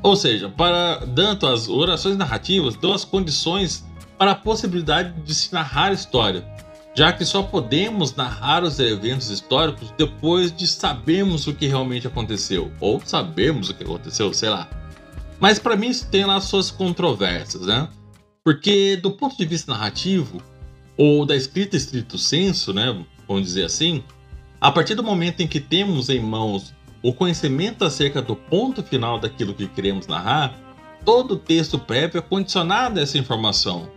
Ou 0.03 0.15
seja, 0.15 0.49
para 0.49 1.05
Danto, 1.05 1.45
as 1.45 1.67
orações 1.67 2.17
narrativas 2.17 2.75
dão 2.75 2.93
as 2.93 3.03
condições 3.03 3.85
para 4.17 4.31
a 4.31 4.35
possibilidade 4.35 5.19
de 5.21 5.33
se 5.33 5.53
narrar 5.53 5.91
história, 5.91 6.47
já 6.93 7.13
que 7.13 7.23
só 7.23 7.41
podemos 7.43 8.15
narrar 8.15 8.63
os 8.63 8.80
eventos 8.80 9.30
históricos 9.30 9.93
depois 9.97 10.51
de 10.56 10.67
sabermos 10.67 11.47
o 11.47 11.54
que 11.54 11.67
realmente 11.67 12.08
aconteceu, 12.08 12.71
ou 12.80 13.01
sabemos 13.04 13.69
o 13.69 13.73
que 13.73 13.84
aconteceu, 13.84 14.34
sei 14.34 14.49
lá. 14.49 14.69
Mas 15.39 15.58
para 15.58 15.75
mim 15.75 15.88
isso 15.89 16.08
tem 16.08 16.25
lá 16.25 16.39
suas 16.41 16.69
controvérsias, 16.69 17.65
né? 17.65 17.88
Porque 18.43 18.97
do 18.97 19.12
ponto 19.12 19.38
de 19.38 19.45
vista 19.45 19.71
narrativo, 19.71 20.41
ou 20.97 21.25
da 21.25 21.36
escrita 21.36 21.77
estrito 21.77 22.17
senso, 22.17 22.73
né, 22.73 23.06
vamos 23.27 23.43
dizer 23.43 23.65
assim, 23.65 24.04
a 24.60 24.71
partir 24.71 24.93
do 24.93 25.04
momento 25.04 25.41
em 25.41 25.47
que 25.47 25.60
temos 25.60 26.10
em 26.10 26.19
mãos 26.19 26.73
o 27.01 27.13
conhecimento 27.13 27.84
acerca 27.84 28.21
do 28.21 28.36
ponto 28.36 28.84
final 28.84 29.19
daquilo 29.19 29.54
que 29.54 29.67
queremos 29.67 30.06
narrar, 30.06 30.56
todo 31.04 31.34
o 31.34 31.38
texto 31.38 31.80
prévio 31.80 32.19
é 32.19 32.21
condicionado 32.21 32.99
a 32.99 33.04
essa 33.04 33.17
informação. 33.17 33.89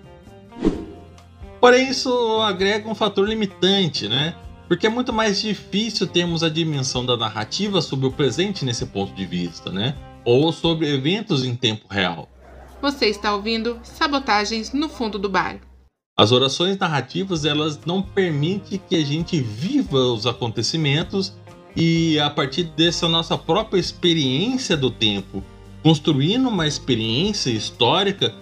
Porém, 1.65 1.89
isso 1.89 2.43
agrega 2.43 2.87
um 2.87 2.95
fator 2.95 3.27
limitante, 3.27 4.07
né? 4.07 4.35
Porque 4.69 4.87
é 4.87 4.91
muito 4.91 5.15
mais 5.15 5.41
difícil 5.41 6.07
termos 6.07 6.43
a 6.43 6.51
dimensão 6.51 7.07
da 7.07 7.17
narrativa 7.17 7.81
sobre 7.81 8.05
o 8.07 8.13
presente 8.13 8.67
nesse 8.67 8.85
ponto 8.85 9.15
de 9.15 9.25
vista, 9.25 9.73
né? 9.73 9.97
Ou 10.27 10.53
sobre 10.53 10.93
eventos 10.93 11.43
em 11.43 11.57
tempo 11.57 11.87
real. 11.89 12.29
Você 12.83 13.07
está 13.07 13.35
ouvindo 13.35 13.81
Sabotagens 13.83 14.75
no 14.75 14.91
Fundo 14.91 15.19
do 15.19 15.31
Bar. 15.31 15.59
As 16.15 16.33
orações 16.33 16.77
narrativas 16.77 17.47
elas 17.47 17.81
não 17.87 18.03
permitem 18.03 18.79
que 18.87 18.97
a 18.97 19.03
gente 19.03 19.41
viva 19.41 20.01
os 20.01 20.27
acontecimentos 20.27 21.33
e 21.75 22.21
a 22.21 22.29
partir 22.29 22.65
dessa 22.65 23.09
nossa 23.09 23.39
própria 23.39 23.81
experiência 23.81 24.77
do 24.77 24.91
tempo, 24.91 25.43
construindo 25.83 26.47
uma 26.47 26.67
experiência 26.67 27.49
histórica 27.49 28.35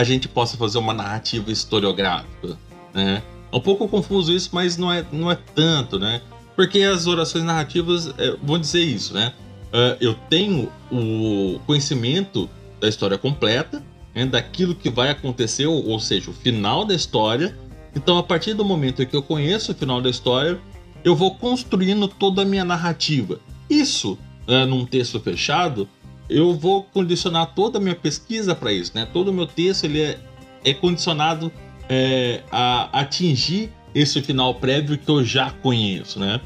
a 0.00 0.04
gente 0.04 0.26
possa 0.26 0.56
fazer 0.56 0.78
uma 0.78 0.94
narrativa 0.94 1.52
historiográfica, 1.52 2.56
né? 2.94 3.22
É 3.52 3.56
um 3.56 3.60
pouco 3.60 3.86
confuso 3.86 4.32
isso, 4.32 4.48
mas 4.50 4.78
não 4.78 4.90
é, 4.90 5.04
não 5.12 5.30
é 5.30 5.36
tanto, 5.54 5.98
né? 5.98 6.22
Porque 6.56 6.80
as 6.80 7.06
orações 7.06 7.44
narrativas 7.44 8.06
é, 8.16 8.34
vão 8.42 8.58
dizer 8.58 8.80
isso, 8.80 9.12
né? 9.12 9.34
Uh, 9.66 9.96
eu 10.00 10.14
tenho 10.30 10.72
o 10.90 11.60
conhecimento 11.66 12.48
da 12.80 12.88
história 12.88 13.18
completa, 13.18 13.84
né, 14.14 14.24
daquilo 14.24 14.74
que 14.74 14.88
vai 14.88 15.10
acontecer, 15.10 15.66
ou, 15.66 15.86
ou 15.86 16.00
seja, 16.00 16.30
o 16.30 16.32
final 16.32 16.86
da 16.86 16.94
história. 16.94 17.54
Então, 17.94 18.16
a 18.16 18.22
partir 18.22 18.54
do 18.54 18.64
momento 18.64 19.04
que 19.04 19.14
eu 19.14 19.22
conheço 19.22 19.72
o 19.72 19.74
final 19.74 20.00
da 20.00 20.08
história, 20.08 20.58
eu 21.04 21.14
vou 21.14 21.34
construindo 21.34 22.08
toda 22.08 22.40
a 22.40 22.44
minha 22.46 22.64
narrativa. 22.64 23.38
Isso, 23.68 24.18
né, 24.48 24.64
num 24.64 24.86
texto 24.86 25.20
fechado, 25.20 25.86
eu 26.30 26.54
vou 26.54 26.84
condicionar 26.84 27.54
toda 27.54 27.78
a 27.78 27.80
minha 27.80 27.94
pesquisa 27.94 28.54
para 28.54 28.72
isso, 28.72 28.92
né? 28.94 29.06
Todo 29.12 29.28
o 29.28 29.34
meu 29.34 29.46
texto 29.46 29.84
ele 29.84 30.00
é, 30.00 30.18
é 30.64 30.72
condicionado 30.72 31.52
é, 31.88 32.42
a 32.50 33.00
atingir 33.00 33.72
esse 33.94 34.22
final 34.22 34.54
prévio 34.54 34.96
que 34.96 35.10
eu 35.10 35.24
já 35.24 35.50
conheço, 35.50 36.20
né? 36.20 36.40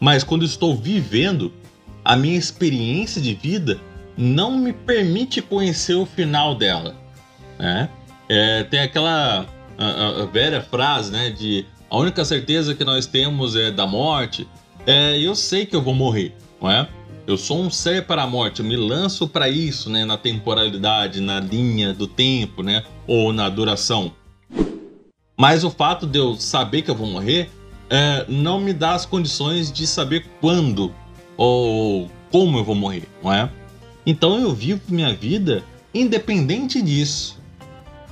Mas 0.00 0.24
quando 0.24 0.44
estou 0.44 0.76
vivendo, 0.76 1.52
a 2.04 2.16
minha 2.16 2.36
experiência 2.36 3.22
de 3.22 3.34
vida 3.34 3.80
não 4.16 4.58
me 4.58 4.72
permite 4.72 5.40
conhecer 5.40 5.94
o 5.94 6.04
final 6.04 6.56
dela, 6.56 6.96
né? 7.58 7.88
É, 8.28 8.64
tem 8.64 8.80
aquela 8.80 9.46
a, 9.78 10.22
a 10.22 10.26
velha 10.26 10.60
frase, 10.60 11.12
né? 11.12 11.30
De 11.30 11.64
a 11.88 11.96
única 11.96 12.24
certeza 12.24 12.74
que 12.74 12.84
nós 12.84 13.06
temos 13.06 13.54
é 13.54 13.70
da 13.70 13.86
morte. 13.86 14.48
É, 14.86 15.18
eu 15.18 15.34
sei 15.34 15.64
que 15.64 15.76
eu 15.76 15.82
vou 15.82 15.94
morrer, 15.94 16.34
não 16.60 16.70
é? 16.70 16.88
Eu 17.26 17.36
sou 17.36 17.62
um 17.62 17.70
ser 17.70 18.06
para 18.06 18.22
a 18.22 18.26
morte, 18.26 18.60
eu 18.60 18.66
me 18.66 18.76
lanço 18.76 19.28
para 19.28 19.48
isso, 19.48 19.88
né? 19.88 20.04
Na 20.04 20.16
temporalidade, 20.16 21.20
na 21.20 21.38
linha 21.38 21.92
do 21.92 22.06
tempo, 22.06 22.62
né? 22.62 22.84
Ou 23.06 23.32
na 23.32 23.48
duração. 23.48 24.12
Mas 25.38 25.62
o 25.64 25.70
fato 25.70 26.06
de 26.06 26.18
eu 26.18 26.34
saber 26.34 26.82
que 26.82 26.90
eu 26.90 26.94
vou 26.94 27.06
morrer 27.06 27.50
é, 27.88 28.24
não 28.28 28.60
me 28.60 28.72
dá 28.72 28.94
as 28.94 29.06
condições 29.06 29.70
de 29.70 29.86
saber 29.86 30.26
quando 30.40 30.92
ou 31.36 32.10
como 32.30 32.58
eu 32.58 32.64
vou 32.64 32.74
morrer, 32.74 33.08
não 33.22 33.32
é? 33.32 33.50
Então 34.04 34.38
eu 34.40 34.52
vivo 34.52 34.80
minha 34.88 35.14
vida 35.14 35.62
independente 35.94 36.82
disso. 36.82 37.40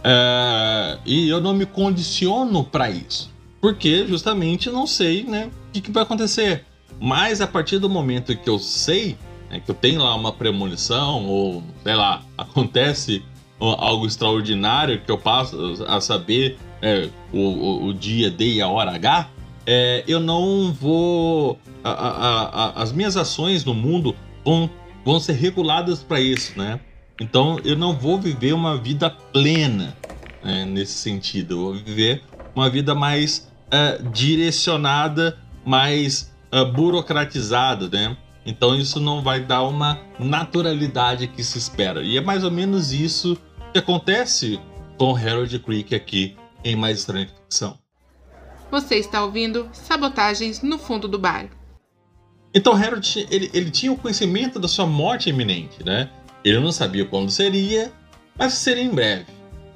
É, 0.04 0.98
e 1.04 1.28
eu 1.28 1.40
não 1.40 1.52
me 1.52 1.66
condiciono 1.66 2.62
para 2.64 2.90
isso. 2.90 3.30
Porque 3.60 4.06
justamente 4.06 4.70
não 4.70 4.86
sei 4.86 5.24
né, 5.24 5.50
o 5.68 5.72
que, 5.72 5.80
que 5.80 5.90
vai 5.90 6.02
acontecer. 6.02 6.64
Mas 7.00 7.40
a 7.40 7.46
partir 7.46 7.78
do 7.78 7.88
momento 7.88 8.36
que 8.36 8.48
eu 8.48 8.58
sei, 8.58 9.16
né, 9.48 9.58
que 9.58 9.70
eu 9.70 9.74
tenho 9.74 10.02
lá 10.02 10.14
uma 10.14 10.32
premonição, 10.32 11.26
ou 11.26 11.62
sei 11.82 11.94
lá, 11.94 12.22
acontece 12.36 13.22
algo 13.58 14.06
extraordinário 14.06 15.00
que 15.00 15.10
eu 15.10 15.18
passo 15.18 15.84
a 15.88 16.00
saber 16.00 16.58
é, 16.82 17.08
o, 17.32 17.38
o, 17.38 17.84
o, 17.86 17.94
dia 17.94 18.30
D 18.30 18.54
e 18.54 18.62
a 18.62 18.68
hora 18.68 18.94
H, 18.94 19.28
é, 19.66 20.04
eu 20.06 20.20
não 20.20 20.72
vou. 20.72 21.58
A, 21.84 21.90
a, 21.90 22.42
a, 22.44 22.82
as 22.82 22.92
minhas 22.92 23.16
ações 23.16 23.64
no 23.64 23.74
mundo 23.74 24.14
vão, 24.44 24.68
vão 25.04 25.20
ser 25.20 25.32
reguladas 25.32 26.02
para 26.02 26.20
isso, 26.20 26.58
né? 26.58 26.80
Então 27.20 27.58
eu 27.64 27.76
não 27.76 27.94
vou 27.94 28.18
viver 28.18 28.54
uma 28.54 28.76
vida 28.76 29.10
plena 29.10 29.96
né, 30.42 30.64
nesse 30.64 30.94
sentido. 30.94 31.54
Eu 31.54 31.58
vou 31.58 31.74
viver 31.74 32.22
uma 32.54 32.70
vida 32.70 32.94
mais 32.94 33.50
uh, 33.66 34.02
direcionada, 34.10 35.38
mais 35.64 36.29
uh, 36.52 36.64
burocratizado, 36.72 37.90
né? 37.90 38.16
Então 38.44 38.74
isso 38.74 38.98
não 38.98 39.22
vai 39.22 39.40
dar 39.40 39.62
uma 39.62 40.00
naturalidade 40.18 41.26
que 41.26 41.42
se 41.44 41.58
espera. 41.58 42.02
E 42.02 42.16
é 42.16 42.20
mais 42.20 42.42
ou 42.42 42.50
menos 42.50 42.92
isso 42.92 43.36
que 43.72 43.78
acontece 43.78 44.58
com 44.98 45.14
Harold 45.14 45.58
Creek 45.60 45.94
aqui 45.94 46.36
em 46.64 46.76
Mais 46.76 46.98
Estranha 46.98 47.28
Ficção. 47.28 47.78
Você 48.70 48.96
está 48.96 49.24
ouvindo 49.24 49.68
Sabotagens 49.72 50.62
no 50.62 50.78
Fundo 50.78 51.08
do 51.08 51.18
Bar. 51.18 51.48
Então 52.54 52.74
Harold, 52.74 53.26
ele, 53.30 53.50
ele 53.52 53.70
tinha 53.70 53.92
o 53.92 53.96
conhecimento 53.96 54.58
da 54.58 54.68
sua 54.68 54.86
morte 54.86 55.28
iminente, 55.28 55.84
né? 55.84 56.10
Ele 56.44 56.58
não 56.58 56.72
sabia 56.72 57.04
quando 57.04 57.30
seria, 57.30 57.92
mas 58.38 58.54
seria 58.54 58.82
em 58.82 58.90
breve. 58.90 59.26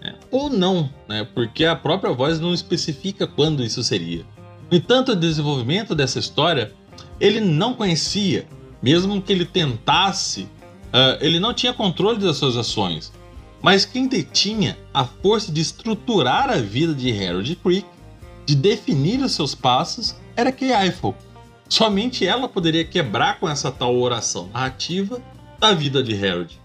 Né? 0.00 0.14
Ou 0.30 0.48
não, 0.48 0.90
né? 1.08 1.26
Porque 1.34 1.64
a 1.64 1.76
própria 1.76 2.12
voz 2.12 2.40
não 2.40 2.54
especifica 2.54 3.26
quando 3.26 3.62
isso 3.62 3.82
seria. 3.82 4.24
No 4.70 4.76
entanto, 4.76 5.12
o 5.12 5.16
desenvolvimento 5.16 5.94
dessa 5.94 6.18
história 6.18 6.72
ele 7.20 7.40
não 7.40 7.74
conhecia, 7.74 8.46
mesmo 8.82 9.20
que 9.22 9.32
ele 9.32 9.44
tentasse, 9.44 10.42
uh, 10.42 11.18
ele 11.20 11.38
não 11.38 11.54
tinha 11.54 11.72
controle 11.72 12.18
das 12.18 12.36
suas 12.36 12.56
ações. 12.56 13.12
Mas 13.62 13.84
quem 13.84 14.06
detinha 14.06 14.76
a 14.92 15.04
força 15.04 15.50
de 15.50 15.60
estruturar 15.60 16.50
a 16.50 16.56
vida 16.56 16.94
de 16.94 17.10
Harold 17.10 17.56
Creek, 17.56 17.86
de 18.44 18.54
definir 18.54 19.20
os 19.20 19.32
seus 19.32 19.54
passos, 19.54 20.14
era 20.36 20.54
Eiffel. 20.84 21.14
Somente 21.68 22.26
ela 22.26 22.46
poderia 22.46 22.84
quebrar 22.84 23.40
com 23.40 23.48
essa 23.48 23.70
tal 23.70 23.96
oração 23.96 24.50
narrativa 24.52 25.22
da 25.58 25.72
vida 25.72 26.02
de 26.02 26.14
Harold. 26.14 26.60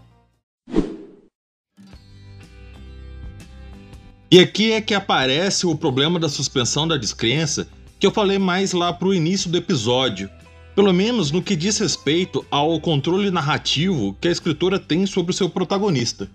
E 4.31 4.39
aqui 4.39 4.73
é 4.73 4.81
que 4.81 4.93
aparece 4.93 5.65
o 5.65 5.75
problema 5.75 6.19
da 6.19 6.29
suspensão 6.29 6.88
da 6.88 6.97
descrença 6.97 7.67
que 7.99 8.07
eu 8.07 8.12
falei 8.12 8.39
mais 8.39 8.71
lá 8.71 8.93
pro 8.93 9.13
início 9.13 9.49
do 9.49 9.57
episódio, 9.57 10.29
pelo 10.73 10.93
menos 10.93 11.31
no 11.31 11.41
que 11.41 11.55
diz 11.55 11.77
respeito 11.77 12.45
ao 12.49 12.79
controle 12.79 13.29
narrativo 13.29 14.15
que 14.21 14.29
a 14.29 14.31
escritora 14.31 14.79
tem 14.79 15.05
sobre 15.05 15.31
o 15.31 15.33
seu 15.33 15.49
protagonista. 15.49 16.29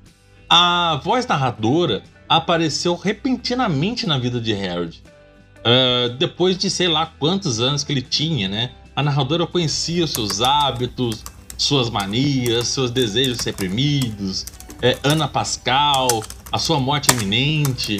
A 0.48 1.00
voz 1.02 1.26
narradora 1.26 2.02
apareceu 2.28 2.94
repentinamente 2.94 4.06
na 4.06 4.18
vida 4.18 4.38
de 4.38 4.52
Harold. 4.52 5.02
Uh, 5.60 6.14
depois 6.18 6.58
de 6.58 6.68
sei 6.68 6.88
lá 6.88 7.06
quantos 7.18 7.58
anos 7.58 7.82
que 7.82 7.92
ele 7.92 8.02
tinha, 8.02 8.46
né? 8.46 8.72
A 8.94 9.02
narradora 9.02 9.46
conhecia 9.46 10.06
seus 10.06 10.42
hábitos, 10.42 11.24
suas 11.56 11.88
manias, 11.88 12.68
seus 12.68 12.90
desejos 12.90 13.40
reprimidos, 13.40 14.44
é, 14.82 14.98
Ana 15.02 15.26
Pascal, 15.26 16.22
a 16.52 16.58
sua 16.58 16.78
morte 16.78 17.10
iminente, 17.10 17.98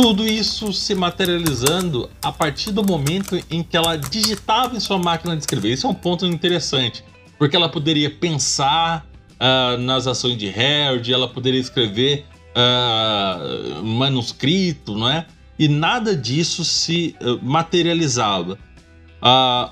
tudo 0.00 0.24
isso 0.24 0.72
se 0.72 0.94
materializando 0.94 2.08
a 2.22 2.30
partir 2.30 2.70
do 2.70 2.84
momento 2.84 3.36
em 3.50 3.64
que 3.64 3.76
ela 3.76 3.96
digitava 3.96 4.76
em 4.76 4.78
sua 4.78 4.96
máquina 4.96 5.34
de 5.34 5.42
escrever. 5.42 5.72
Isso 5.72 5.88
é 5.88 5.90
um 5.90 5.94
ponto 5.94 6.24
interessante, 6.24 7.02
porque 7.36 7.56
ela 7.56 7.68
poderia 7.68 8.08
pensar 8.08 9.04
uh, 9.32 9.76
nas 9.78 10.06
ações 10.06 10.36
de 10.36 10.48
Harold, 10.48 11.12
ela 11.12 11.26
poderia 11.26 11.58
escrever 11.58 12.24
uh, 12.54 13.84
manuscrito, 13.84 14.94
não 14.96 15.08
é? 15.08 15.26
E 15.58 15.66
nada 15.66 16.14
disso 16.14 16.64
se 16.64 17.16
uh, 17.20 17.44
materializava. 17.44 18.56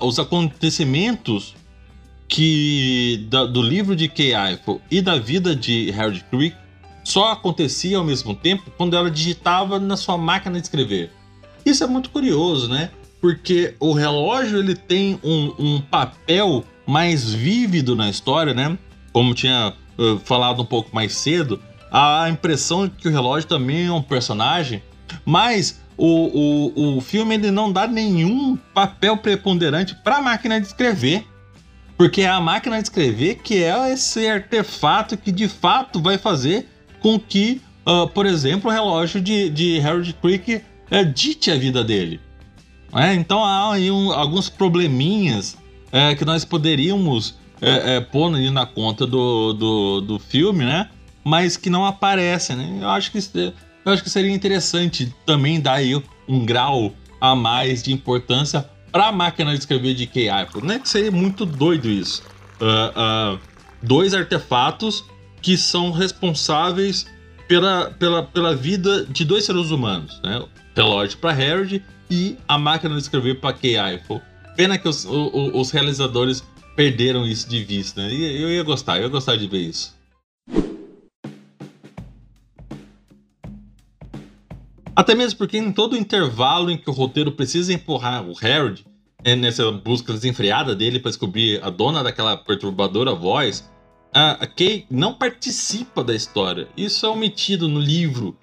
os 0.01 0.19
acontecimentos 0.19 1.55
que 2.27 3.25
da, 3.29 3.45
do 3.45 3.61
livro 3.61 3.95
de 3.95 4.09
Kay 4.09 4.33
Eiffel 4.35 4.81
e 4.91 5.01
da 5.01 5.17
vida 5.17 5.55
de 5.55 5.89
Harold 5.97 6.21
Creek 6.29 6.57
só 7.07 7.31
acontecia 7.31 7.97
ao 7.97 8.03
mesmo 8.03 8.35
tempo 8.35 8.69
quando 8.75 8.97
ela 8.97 9.09
digitava 9.09 9.79
na 9.79 9.95
sua 9.95 10.17
máquina 10.17 10.59
de 10.59 10.65
escrever. 10.65 11.09
Isso 11.65 11.81
é 11.81 11.87
muito 11.87 12.09
curioso, 12.09 12.67
né? 12.67 12.89
Porque 13.21 13.75
o 13.79 13.93
relógio 13.93 14.59
ele 14.59 14.75
tem 14.75 15.17
um, 15.23 15.53
um 15.57 15.81
papel 15.81 16.65
mais 16.85 17.33
vívido 17.33 17.95
na 17.95 18.09
história, 18.09 18.53
né? 18.53 18.77
Como 19.13 19.33
tinha 19.33 19.73
uh, 19.97 20.19
falado 20.19 20.61
um 20.61 20.65
pouco 20.65 20.93
mais 20.93 21.13
cedo, 21.13 21.61
a 21.89 22.29
impressão 22.29 22.83
é 22.83 22.89
que 22.89 23.07
o 23.07 23.11
relógio 23.11 23.47
também 23.47 23.85
é 23.85 23.91
um 23.91 24.01
personagem, 24.01 24.83
mas 25.23 25.79
o, 25.95 26.73
o, 26.75 26.97
o 26.97 27.01
filme 27.01 27.35
ele 27.35 27.51
não 27.51 27.71
dá 27.71 27.87
nenhum 27.87 28.57
papel 28.73 29.15
preponderante 29.15 29.95
para 29.95 30.17
a 30.17 30.21
máquina 30.21 30.59
de 30.59 30.67
escrever. 30.67 31.25
Porque 31.97 32.23
é 32.23 32.29
a 32.29 32.41
máquina 32.41 32.75
de 32.77 32.83
escrever 32.83 33.35
que 33.35 33.63
é 33.63 33.93
esse 33.93 34.27
artefato 34.27 35.15
que 35.17 35.31
de 35.31 35.47
fato 35.47 36.01
vai 36.01 36.17
fazer 36.17 36.67
com 37.07 37.17
que, 37.17 37.61
uh, 37.85 38.05
por 38.09 38.25
exemplo, 38.25 38.69
o 38.69 38.73
relógio 38.73 39.21
de, 39.21 39.49
de 39.49 39.79
Harold 39.79 40.13
Creek 40.15 40.55
uh, 40.55 41.05
dite 41.05 41.49
a 41.49 41.55
vida 41.55 41.81
dele. 41.81 42.19
É, 42.93 43.13
então 43.13 43.41
há 43.41 43.75
aí 43.75 43.89
um, 43.89 44.11
alguns 44.11 44.49
probleminhas 44.49 45.57
é, 45.89 46.13
que 46.15 46.25
nós 46.25 46.43
poderíamos 46.43 47.37
é, 47.61 48.01
pôr 48.01 48.33
ali 48.33 48.49
na 48.49 48.65
conta 48.65 49.05
do, 49.05 49.53
do, 49.53 50.01
do, 50.01 50.19
filme, 50.19 50.65
né? 50.65 50.89
Mas 51.23 51.55
que 51.55 51.69
não 51.69 51.85
aparecem, 51.85 52.55
né? 52.55 52.79
Eu 52.81 52.89
acho 52.89 53.11
que, 53.11 53.17
eu 53.17 53.91
acho 53.91 54.03
que 54.03 54.09
seria 54.09 54.31
interessante 54.31 55.13
também 55.25 55.59
dar 55.59 55.75
aí 55.75 56.01
um 56.27 56.45
grau 56.45 56.93
a 57.19 57.35
mais 57.35 57.83
de 57.83 57.93
importância 57.93 58.69
para 58.91 59.07
a 59.07 59.11
máquina 59.11 59.53
de 59.53 59.59
escrever 59.59 59.93
de 59.93 60.07
Key 60.07 60.29
Apple, 60.29 60.65
né? 60.65 60.79
Que 60.79 60.89
seria 60.89 61.11
muito 61.11 61.45
doido 61.45 61.89
isso. 61.89 62.23
Uh, 62.61 63.35
uh, 63.35 63.39
dois 63.81 64.13
artefatos 64.13 65.03
que 65.41 65.57
são 65.57 65.91
responsáveis 65.91 67.05
pela, 67.47 67.91
pela, 67.91 68.23
pela 68.23 68.55
vida 68.55 69.05
de 69.05 69.23
dois 69.23 69.45
seres 69.45 69.71
humanos, 69.71 70.19
né? 70.23 70.39
O 70.39 70.49
relógio 70.75 71.17
para 71.17 71.31
Harold 71.31 71.83
e 72.09 72.37
a 72.47 72.57
máquina 72.57 72.95
de 72.95 73.01
escrever 73.01 73.39
para 73.39 73.53
Kay 73.53 73.77
Eiffel. 73.77 74.21
Pena 74.55 74.77
que 74.77 74.87
os, 74.87 75.05
os, 75.05 75.51
os, 75.53 75.71
realizadores 75.71 76.43
perderam 76.75 77.25
isso 77.25 77.47
de 77.49 77.63
vista, 77.63 78.01
né? 78.01 78.13
Eu 78.13 78.51
ia 78.51 78.63
gostar, 78.63 78.97
eu 78.97 79.03
ia 79.03 79.09
gostar 79.09 79.35
de 79.35 79.47
ver 79.47 79.59
isso. 79.59 79.95
Até 84.95 85.13
mesmo 85.13 85.37
porque 85.37 85.57
em 85.57 85.71
todo 85.71 85.93
o 85.93 85.97
intervalo 85.97 86.71
em 86.71 86.77
que 86.77 86.89
o 86.89 86.93
roteiro 86.93 87.31
precisa 87.31 87.71
empurrar 87.71 88.27
o 88.27 88.33
Harold 88.41 88.83
é 89.23 89.35
nessa 89.35 89.71
busca 89.71 90.11
desenfreada 90.11 90.75
dele 90.75 90.99
para 90.99 91.11
descobrir 91.11 91.63
a 91.63 91.69
dona 91.69 92.03
daquela 92.03 92.35
perturbadora 92.35 93.13
voz, 93.13 93.69
a, 94.13 94.31
a 94.31 94.47
Kay 94.47 94.85
não 94.89 95.13
participa 95.13 96.03
da 96.03 96.15
história. 96.15 96.67
Isso 96.75 97.05
é 97.05 97.09
omitido 97.09 97.67
no 97.67 97.79
livro, 97.79 98.37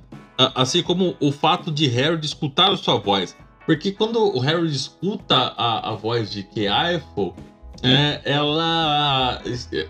assim 0.55 0.83
como 0.83 1.16
o 1.20 1.33
fato 1.33 1.70
de 1.70 1.87
Harry 1.88 2.24
escutar 2.24 2.72
a 2.72 2.77
sua 2.77 2.96
voz. 2.96 3.37
Porque 3.66 3.92
quando 3.92 4.18
o 4.18 4.38
Harry 4.40 4.70
escuta 4.70 5.35
a, 5.35 5.90
a 5.90 5.94
voz 5.94 6.31
de 6.31 6.42
Kay 6.42 6.66
Eiffel, 6.66 7.35
é, 7.83 8.20
ela, 8.24 9.42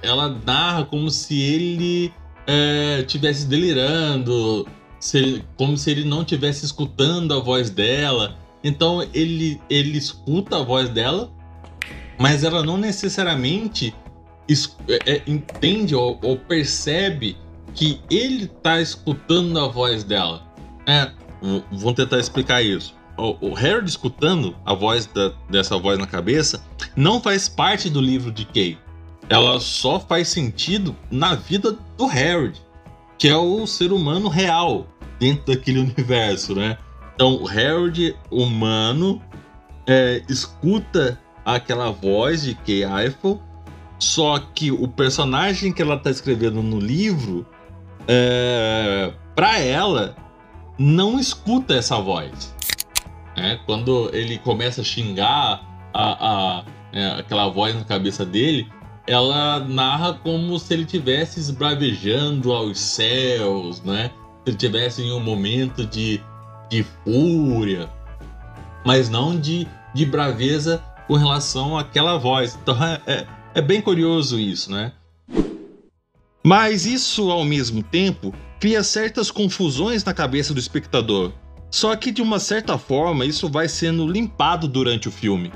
ela 0.03 0.29
narra 0.45 0.85
como 0.85 1.11
se 1.11 1.41
ele 1.41 2.13
estivesse 3.01 3.45
é, 3.45 3.49
delirando, 3.49 4.67
se, 4.99 5.45
como 5.57 5.77
se 5.77 5.91
ele 5.91 6.05
não 6.05 6.23
estivesse 6.23 6.65
escutando 6.65 7.35
a 7.35 7.41
voz 7.41 7.71
dela. 7.71 8.37
Então 8.63 9.07
ele, 9.13 9.61
ele 9.69 9.99
escuta 9.99 10.57
a 10.57 10.63
voz 10.63 10.89
dela, 10.89 11.31
mas 12.19 12.43
ela 12.43 12.63
não 12.63 12.77
necessariamente 12.77 13.95
é, 14.89 15.15
é, 15.15 15.23
entende 15.27 15.95
ou, 15.95 16.19
ou, 16.23 16.37
percebe 16.37 17.37
que 17.75 18.01
ele 18.11 18.45
está 18.45 18.81
escutando 18.81 19.59
a 19.59 19.69
voz 19.69 20.05
dela. 20.05 20.47
É, 20.87 21.11
vou 21.73 21.95
tentar 21.95 22.19
explicar 22.19 22.63
isso. 22.63 22.95
O, 23.17 23.51
o 23.51 23.57
Harold 23.57 23.89
escutando 23.89 24.55
a 24.65 24.75
voz 24.75 25.07
da, 25.07 25.33
dessa 25.49 25.79
voz 25.79 25.99
na 25.99 26.07
cabeça 26.07 26.63
não 26.97 27.21
faz 27.21 27.49
parte 27.49 27.89
do 27.89 28.01
livro 28.01 28.31
de 28.31 28.45
Kay. 28.45 28.79
Ela 29.29 29.59
só 29.61 29.99
faz 29.99 30.29
sentido 30.29 30.95
na 31.11 31.35
vida 31.35 31.77
do 31.97 32.05
Harold, 32.05 32.61
que 33.19 33.29
é 33.29 33.37
o 33.37 33.67
ser 33.67 33.93
humano 33.93 34.29
real 34.29 34.87
dentro 35.19 35.55
daquele 35.55 35.79
universo, 35.81 36.55
né? 36.55 36.77
Então, 37.15 37.43
o 37.43 37.49
Harold 37.49 38.15
humano 38.31 39.23
é, 39.87 40.23
escuta 40.29 41.19
aquela 41.45 41.91
voz 41.91 42.43
de 42.43 42.55
Kay 42.55 42.85
Eiffel 42.85 43.41
só 44.05 44.39
que 44.39 44.71
o 44.71 44.87
personagem 44.87 45.73
que 45.73 45.81
ela 45.81 45.97
tá 45.97 46.11
escrevendo 46.11 46.63
no 46.63 46.79
livro, 46.79 47.47
é, 48.07 49.13
para 49.35 49.59
ela, 49.59 50.15
não 50.79 51.19
escuta 51.19 51.75
essa 51.75 51.99
voz. 51.99 52.55
É, 53.35 53.57
quando 53.65 54.11
ele 54.13 54.39
começa 54.39 54.83
a 54.83 54.85
xingar 54.85 55.63
a, 55.93 56.59
a 56.61 56.65
é, 56.93 57.07
aquela 57.19 57.49
voz 57.49 57.75
na 57.75 57.83
cabeça 57.83 58.25
dele, 58.25 58.69
ela 59.07 59.59
narra 59.61 60.13
como 60.13 60.59
se 60.59 60.75
ele 60.75 60.85
tivesse 60.85 61.41
esbravejando 61.41 62.53
aos 62.53 62.79
céus, 62.79 63.83
né? 63.83 64.11
Se 64.45 64.51
ele 64.51 64.57
tivesse 64.57 65.03
em 65.03 65.13
um 65.13 65.21
momento 65.21 65.85
de, 65.87 66.21
de 66.71 66.85
fúria, 67.03 67.91
mas 68.85 69.09
não 69.09 69.39
de, 69.39 69.67
de 69.95 70.05
braveza 70.05 70.85
com 71.09 71.15
relação 71.15 71.77
àquela 71.77 72.19
voz. 72.19 72.57
Então 72.63 72.77
é, 73.07 73.27
é 73.55 73.63
bem 73.63 73.81
curioso 73.81 74.39
isso, 74.39 74.71
né? 74.71 74.93
Mas 76.45 76.85
isso, 76.85 77.31
ao 77.31 77.45
mesmo 77.45 77.83
tempo, 77.83 78.35
cria 78.61 78.83
certas 78.83 79.31
confusões 79.31 80.05
na 80.05 80.13
cabeça 80.13 80.53
do 80.53 80.61
espectador. 80.61 81.33
Só 81.71 81.97
que, 81.97 82.11
de 82.11 82.21
uma 82.21 82.39
certa 82.39 82.77
forma, 82.77 83.25
isso 83.25 83.49
vai 83.49 83.69
sendo 83.69 84.07
limpado 84.07 84.69
durante 84.69 85.09
o 85.09 85.13
filme. 85.13 85.53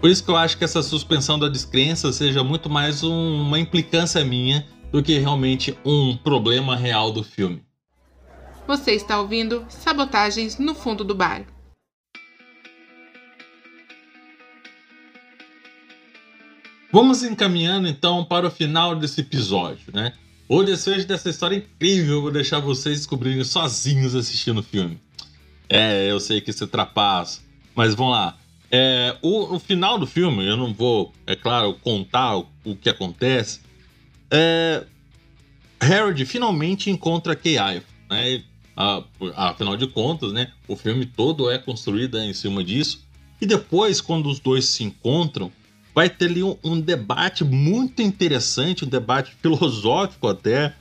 Por 0.00 0.08
isso 0.08 0.24
que 0.24 0.30
eu 0.30 0.36
acho 0.36 0.56
que 0.56 0.64
essa 0.64 0.82
suspensão 0.82 1.38
da 1.38 1.48
descrença 1.48 2.12
seja 2.12 2.44
muito 2.44 2.70
mais 2.70 3.02
um, 3.02 3.42
uma 3.42 3.58
implicância 3.58 4.24
minha 4.24 4.66
do 4.92 5.02
que 5.02 5.18
realmente 5.18 5.76
um 5.84 6.16
problema 6.16 6.76
real 6.76 7.12
do 7.12 7.22
filme. 7.22 7.62
Você 8.66 8.92
está 8.92 9.20
ouvindo 9.20 9.66
Sabotagens 9.68 10.58
no 10.58 10.74
Fundo 10.74 11.04
do 11.04 11.14
Bar. 11.14 11.44
Vamos 16.92 17.22
encaminhando 17.22 17.86
então 17.86 18.24
para 18.24 18.48
o 18.48 18.50
final 18.50 18.96
desse 18.96 19.20
episódio, 19.20 19.92
né? 19.92 20.12
O 20.48 20.64
desfecho 20.64 21.06
dessa 21.06 21.30
história 21.30 21.56
incrível 21.56 22.14
eu 22.14 22.22
vou 22.22 22.32
deixar 22.32 22.58
vocês 22.58 22.98
descobrirem 22.98 23.44
sozinhos 23.44 24.16
assistindo 24.16 24.58
o 24.58 24.62
filme. 24.62 24.98
É, 25.68 26.10
eu 26.10 26.18
sei 26.18 26.40
que 26.40 26.50
isso 26.50 26.64
é 26.64 26.66
trapaço, 26.66 27.42
mas 27.76 27.94
vamos 27.94 28.14
lá. 28.14 28.36
É, 28.72 29.16
o, 29.22 29.54
o, 29.54 29.58
final 29.60 29.96
do 29.96 30.06
filme, 30.06 30.44
eu 30.44 30.56
não 30.56 30.74
vou, 30.74 31.12
é 31.24 31.36
claro, 31.36 31.74
contar 31.74 32.38
o, 32.38 32.48
o 32.64 32.74
que 32.74 32.88
acontece. 32.88 33.60
É, 34.28 34.84
Harold 35.80 36.24
finalmente 36.26 36.90
encontra 36.90 37.38
Eiffel, 37.44 37.82
né? 38.10 38.42
afinal 39.36 39.76
de 39.76 39.86
contas, 39.86 40.32
né? 40.32 40.50
O 40.66 40.74
filme 40.74 41.06
todo 41.06 41.50
é 41.50 41.58
construído 41.58 42.18
em 42.18 42.32
cima 42.32 42.64
disso. 42.64 43.04
E 43.40 43.46
depois, 43.46 44.00
quando 44.00 44.28
os 44.28 44.40
dois 44.40 44.64
se 44.66 44.82
encontram, 44.82 45.52
vai 46.00 46.08
ter 46.08 46.30
ali 46.30 46.42
um, 46.42 46.56
um 46.64 46.80
debate 46.80 47.44
muito 47.44 48.00
interessante, 48.00 48.86
um 48.86 48.88
debate 48.88 49.36
filosófico 49.42 50.28
até, 50.28 50.74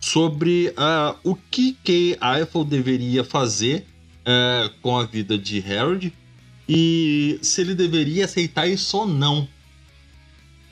sobre 0.00 0.70
uh, 0.70 1.16
o 1.22 1.36
que 1.36 1.74
que 1.84 2.18
Eiffel 2.20 2.64
deveria 2.64 3.22
fazer 3.22 3.86
uh, 4.22 4.68
com 4.82 4.98
a 4.98 5.04
vida 5.04 5.38
de 5.38 5.60
Harold 5.60 6.12
e 6.68 7.38
se 7.40 7.60
ele 7.60 7.76
deveria 7.76 8.24
aceitar 8.24 8.66
isso 8.66 8.98
ou 8.98 9.06
não. 9.06 9.46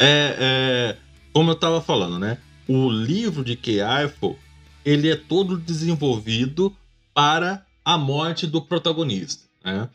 É, 0.01 0.37
é 0.41 0.97
como 1.33 1.51
eu 1.51 1.55
estava 1.55 1.81
falando, 1.81 2.19
né? 2.19 2.39
O 2.67 2.91
livro 2.91 3.45
de 3.45 3.55
Kay 3.55 3.83
Eiffel 3.83 4.37
ele 4.85 5.13
é 5.13 5.17
todo 5.17 5.57
desenvolvido 5.57 6.77
para 7.15 7.65
a 7.85 7.97
morte 7.97 8.49
do 8.49 8.61
protagonista, 8.61 9.45
né? 9.65 9.89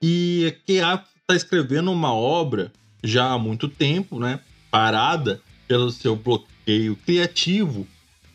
E 0.00 0.56
Kay 0.66 0.78
Eiffel 0.78 1.04
está 1.20 1.36
escrevendo 1.36 1.92
uma 1.92 2.14
obra 2.14 2.72
já 3.02 3.32
há 3.32 3.38
muito 3.38 3.68
tempo, 3.68 4.18
né? 4.18 4.40
Parada 4.70 5.40
pelo 5.66 5.90
seu 5.90 6.16
bloqueio 6.16 6.96
criativo, 6.96 7.86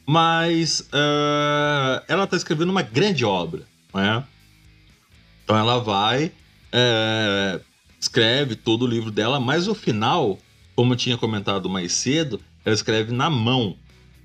mas 0.05 0.81
uh, 0.81 2.03
ela 2.07 2.25
está 2.25 2.37
escrevendo 2.37 2.69
uma 2.69 2.81
grande 2.81 3.25
obra, 3.25 3.63
né? 3.93 4.23
Então 5.43 5.57
ela 5.57 5.79
vai, 5.79 6.27
uh, 6.27 7.61
escreve 7.99 8.55
todo 8.55 8.83
o 8.83 8.87
livro 8.87 9.11
dela, 9.11 9.39
mas 9.39 9.67
o 9.67 9.75
final, 9.75 10.39
como 10.75 10.93
eu 10.93 10.97
tinha 10.97 11.17
comentado 11.17 11.69
mais 11.69 11.93
cedo, 11.93 12.39
ela 12.63 12.75
escreve 12.75 13.11
na 13.11 13.29
mão. 13.29 13.75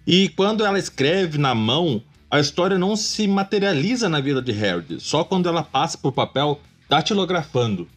E 0.06 0.28
quando 0.30 0.64
ela 0.64 0.78
escreve 0.78 1.36
na 1.36 1.54
mão, 1.54 2.02
a 2.30 2.40
história 2.40 2.78
não 2.78 2.96
se 2.96 3.26
materializa 3.26 4.08
na 4.08 4.20
vida 4.20 4.40
de 4.40 4.52
Harold, 4.52 5.00
só 5.00 5.24
quando 5.24 5.48
ela 5.48 5.62
passa 5.62 5.98
por 5.98 6.12
papel 6.12 6.60
datilografando. 6.88 7.88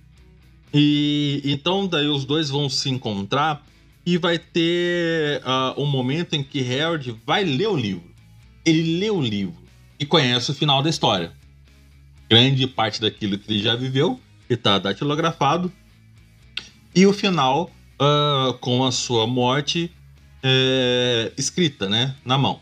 E 0.73 1.41
então 1.45 1.87
daí 1.87 2.07
os 2.07 2.25
dois 2.25 2.49
vão 2.49 2.67
se 2.67 2.89
encontrar 2.89 3.63
e 4.05 4.17
vai 4.17 4.39
ter 4.39 5.41
uh, 5.41 5.81
um 5.81 5.85
momento 5.85 6.33
em 6.33 6.43
que 6.43 6.59
Harold 6.73 7.15
vai 7.25 7.43
ler 7.43 7.67
o 7.67 7.75
livro. 7.75 8.11
Ele 8.65 8.99
lê 8.99 9.09
o 9.09 9.21
livro 9.21 9.55
e 9.99 10.05
conhece 10.05 10.51
o 10.51 10.53
final 10.53 10.81
da 10.81 10.89
história. 10.89 11.31
Grande 12.29 12.65
parte 12.65 12.99
daquilo 12.99 13.37
que 13.37 13.51
ele 13.51 13.61
já 13.61 13.75
viveu 13.75 14.19
está 14.49 14.79
datilografado. 14.79 15.71
E 16.95 17.05
o 17.05 17.13
final 17.13 17.69
uh, 18.01 18.53
com 18.55 18.83
a 18.83 18.91
sua 18.91 19.27
morte 19.27 19.91
é, 20.41 21.31
escrita, 21.37 21.87
né, 21.87 22.15
na 22.25 22.37
mão. 22.37 22.59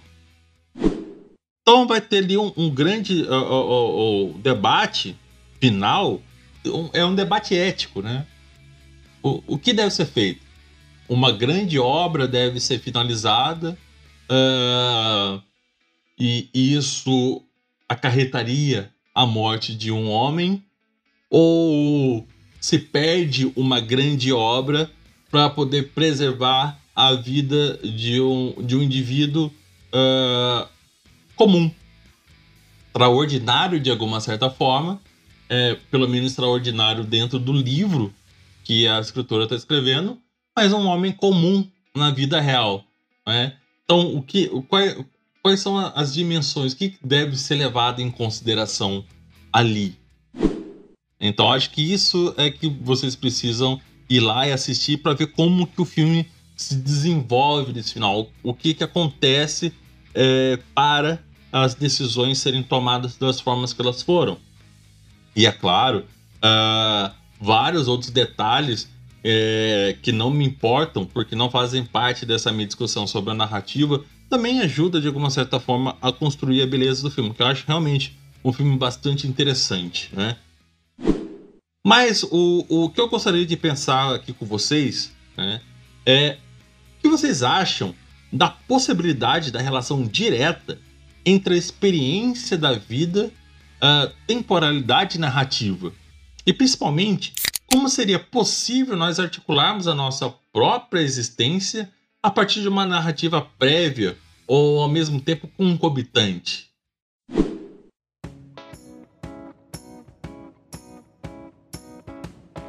Então 1.62 1.88
vai 1.88 2.00
ter 2.00 2.17
ali 2.17 2.38
um, 2.38 2.52
um 2.56 2.69
grande 2.69 3.24
uh, 3.24 4.34
debate 4.39 5.17
final 5.60 6.21
é 6.93 7.06
um 7.06 7.15
debate 7.15 7.56
ético, 7.56 8.02
né? 8.02 8.26
O, 9.24 9.43
o 9.47 9.58
que 9.58 9.74
deve 9.74 9.91
ser 9.91 10.06
feito? 10.06 10.41
Uma 11.08 11.32
grande 11.32 11.78
obra 11.78 12.28
deve 12.28 12.60
ser 12.60 12.80
finalizada 12.80 13.77
uh, 14.29 15.42
e 16.17 16.50
isso 16.54 17.44
acarretaria 17.88 18.92
a 19.13 19.25
morte 19.25 19.75
de 19.75 19.92
um 19.92 20.10
homem 20.10 20.63
ou 21.29 22.25
se 22.60 22.79
perde 22.79 23.52
uma 23.56 23.79
grande 23.79 24.31
obra 24.31 24.90
para 25.29 25.50
poder 25.50 25.90
preservar 25.90 26.79
a 26.96 27.13
vida 27.13 27.77
de 27.77 28.21
um, 28.21 28.54
de 28.60 28.75
um 28.75 28.81
indivíduo 28.81 29.52
uh, 29.94 30.67
comum, 31.36 31.71
extraordinário 32.88 33.79
de 33.79 33.90
alguma 33.90 34.19
certa 34.19 34.50
forma, 34.50 35.02
é, 35.52 35.77
pelo 35.91 36.08
menos 36.08 36.31
extraordinário 36.31 37.04
dentro 37.04 37.37
do 37.37 37.52
livro 37.52 38.13
que 38.63 38.87
a 38.87 39.02
escritora 39.02 39.43
está 39.43 39.56
escrevendo, 39.56 40.17
mas 40.56 40.71
um 40.71 40.87
homem 40.87 41.12
comum 41.12 41.67
na 41.93 42.10
vida 42.10 42.39
real. 42.39 42.85
Né? 43.27 43.54
Então, 43.83 44.15
o 44.15 44.23
que, 44.23 44.47
quais, 44.69 44.97
quais 45.43 45.60
são 45.60 45.77
as 45.77 46.13
dimensões? 46.13 46.73
Que 46.73 46.95
deve 47.04 47.35
ser 47.35 47.56
levado 47.56 48.02
em 48.02 48.10
consideração 48.10 49.04
ali? 49.52 49.97
Então, 51.19 51.52
acho 51.52 51.69
que 51.71 51.81
isso 51.81 52.33
é 52.37 52.49
que 52.49 52.69
vocês 52.69 53.13
precisam 53.13 53.79
ir 54.10 54.21
lá 54.21 54.47
e 54.47 54.54
assistir 54.54 54.97
para 54.97 55.13
ver 55.13 55.27
como 55.27 55.67
que 55.67 55.81
o 55.81 55.85
filme 55.85 56.25
se 56.56 56.75
desenvolve 56.75 57.73
nesse 57.73 57.93
final, 57.93 58.29
o 58.41 58.54
que, 58.54 58.73
que 58.73 58.83
acontece 58.83 59.73
é, 60.15 60.58
para 60.73 61.21
as 61.52 61.75
decisões 61.75 62.37
serem 62.37 62.63
tomadas 62.63 63.17
das 63.17 63.41
formas 63.41 63.73
que 63.73 63.81
elas 63.81 64.02
foram. 64.02 64.37
E 65.36 65.46
é 65.46 65.52
claro, 65.52 66.06
uh, 66.38 67.12
vários 67.40 67.88
outros 67.88 68.12
detalhes 68.12 68.90
é, 69.23 69.96
que 70.02 70.12
não 70.12 70.32
me 70.32 70.46
importam, 70.46 71.06
porque 71.06 71.36
não 71.36 71.50
fazem 71.50 71.86
parte 71.86 72.25
dessa 72.25 72.52
minha 72.52 72.65
discussão 72.65 73.06
sobre 73.06 73.32
a 73.32 73.36
narrativa, 73.36 74.04
também 74.29 74.62
ajuda 74.62 75.00
de 75.00 75.08
alguma 75.08 75.29
certa 75.29 75.60
forma 75.60 75.98
a 76.02 76.12
construir 76.12 76.62
a 76.62 76.67
beleza 76.67 77.04
do 77.04 77.12
filme, 77.12 77.34
que 77.34 77.42
eu 77.42 77.48
acho 77.48 77.65
realmente 77.67 78.17
um 78.44 78.52
filme 78.52 78.77
bastante 78.77 79.27
interessante, 79.27 80.10
né? 80.13 80.38
Mas 81.86 82.23
o, 82.23 82.65
o 82.69 82.90
que 82.90 83.02
eu 83.02 83.10
gostaria 83.10 83.46
de 83.46 83.58
pensar 83.58 84.15
aqui 84.15 84.34
com 84.34 84.46
vocês 84.46 85.12
né, 85.36 85.62
é 86.06 86.38
o 86.98 87.02
que 87.02 87.10
vocês 87.10 87.42
acham 87.42 87.94
da 88.32 88.48
possibilidade 88.50 89.52
da 89.52 89.60
relação 89.60 90.04
direta 90.04 90.77
entre 91.25 91.56
a 91.56 91.58
experiência 91.58 92.58
da 92.58 92.73
vida, 92.73 93.32
a 93.82 94.12
temporalidade 94.27 95.19
narrativa 95.19 95.92
e 96.46 96.54
principalmente 96.54 97.34
como 97.65 97.90
seria 97.90 98.19
possível 98.19 98.96
nós 98.96 99.19
articularmos 99.19 99.88
a 99.88 99.96
nossa 99.96 100.32
própria 100.54 101.02
existência 101.02 101.92
a 102.21 102.29
partir 102.29 102.62
de 102.62 102.67
uma 102.67 102.86
narrativa 102.86 103.42
prévia 103.58 104.15
ou 104.46 104.82
ao 104.82 104.88
mesmo 104.88 105.19
tempo 105.19 105.48
concomitante. 105.58 106.69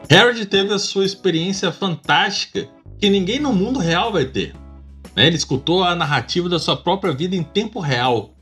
Harold 0.08 0.44
teve 0.46 0.72
a 0.72 0.78
sua 0.78 1.04
experiência 1.04 1.72
fantástica 1.72 2.68
que 2.98 3.08
ninguém 3.08 3.40
no 3.40 3.52
mundo 3.52 3.78
real 3.78 4.12
vai 4.12 4.26
ter. 4.26 4.54
Né? 5.16 5.26
Ele 5.26 5.36
escutou 5.36 5.82
a 5.82 5.94
narrativa 5.94 6.48
da 6.48 6.58
sua 6.58 6.76
própria 6.76 7.12
vida 7.12 7.34
em 7.34 7.42
tempo 7.42 7.80
real. 7.80 8.34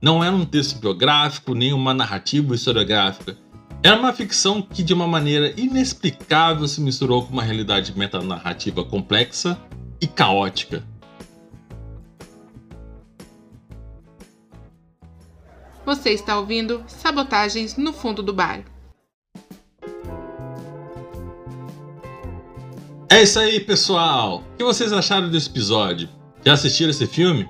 Não 0.00 0.22
era 0.22 0.34
um 0.34 0.44
texto 0.44 0.78
biográfico, 0.78 1.54
nem 1.54 1.72
uma 1.72 1.92
narrativa 1.92 2.54
historiográfica. 2.54 3.36
Era 3.82 3.98
uma 3.98 4.12
ficção 4.12 4.62
que, 4.62 4.82
de 4.82 4.94
uma 4.94 5.08
maneira 5.08 5.52
inexplicável, 5.60 6.68
se 6.68 6.80
misturou 6.80 7.24
com 7.26 7.32
uma 7.32 7.42
realidade 7.42 7.96
metanarrativa 7.98 8.84
complexa 8.84 9.58
e 10.00 10.06
caótica. 10.06 10.84
Você 15.84 16.10
está 16.10 16.38
ouvindo 16.38 16.84
Sabotagens 16.86 17.76
no 17.76 17.92
Fundo 17.92 18.22
do 18.22 18.32
Bar. 18.32 18.62
É 23.10 23.22
isso 23.22 23.40
aí, 23.40 23.58
pessoal! 23.58 24.44
O 24.52 24.56
que 24.56 24.62
vocês 24.62 24.92
acharam 24.92 25.28
desse 25.28 25.48
episódio? 25.48 26.08
Já 26.44 26.52
assistiram 26.52 26.90
esse 26.90 27.06
filme? 27.06 27.48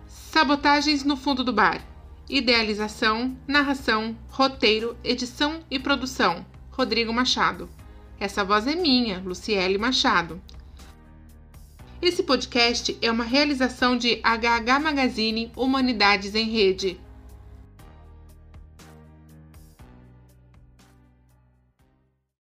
Sabotagens 0.07 1.03
no 1.03 1.17
fundo 1.17 1.43
do 1.43 1.51
bar. 1.51 1.83
Idealização, 2.29 3.35
narração, 3.49 4.15
roteiro, 4.29 4.95
edição 5.03 5.61
e 5.71 5.79
produção: 5.79 6.45
Rodrigo 6.71 7.11
Machado. 7.11 7.71
Essa 8.19 8.43
voz 8.43 8.67
é 8.67 8.75
minha, 8.75 9.19
Luciele 9.21 9.77
Machado. 9.77 10.41
Esse 12.01 12.23
podcast 12.23 12.97
é 13.03 13.11
uma 13.11 13.25
realização 13.25 13.97
de 13.97 14.21
HH 14.23 14.81
Magazine 14.81 15.53
Humanidades 15.55 16.35
em 16.35 16.49
Rede. 16.49 16.99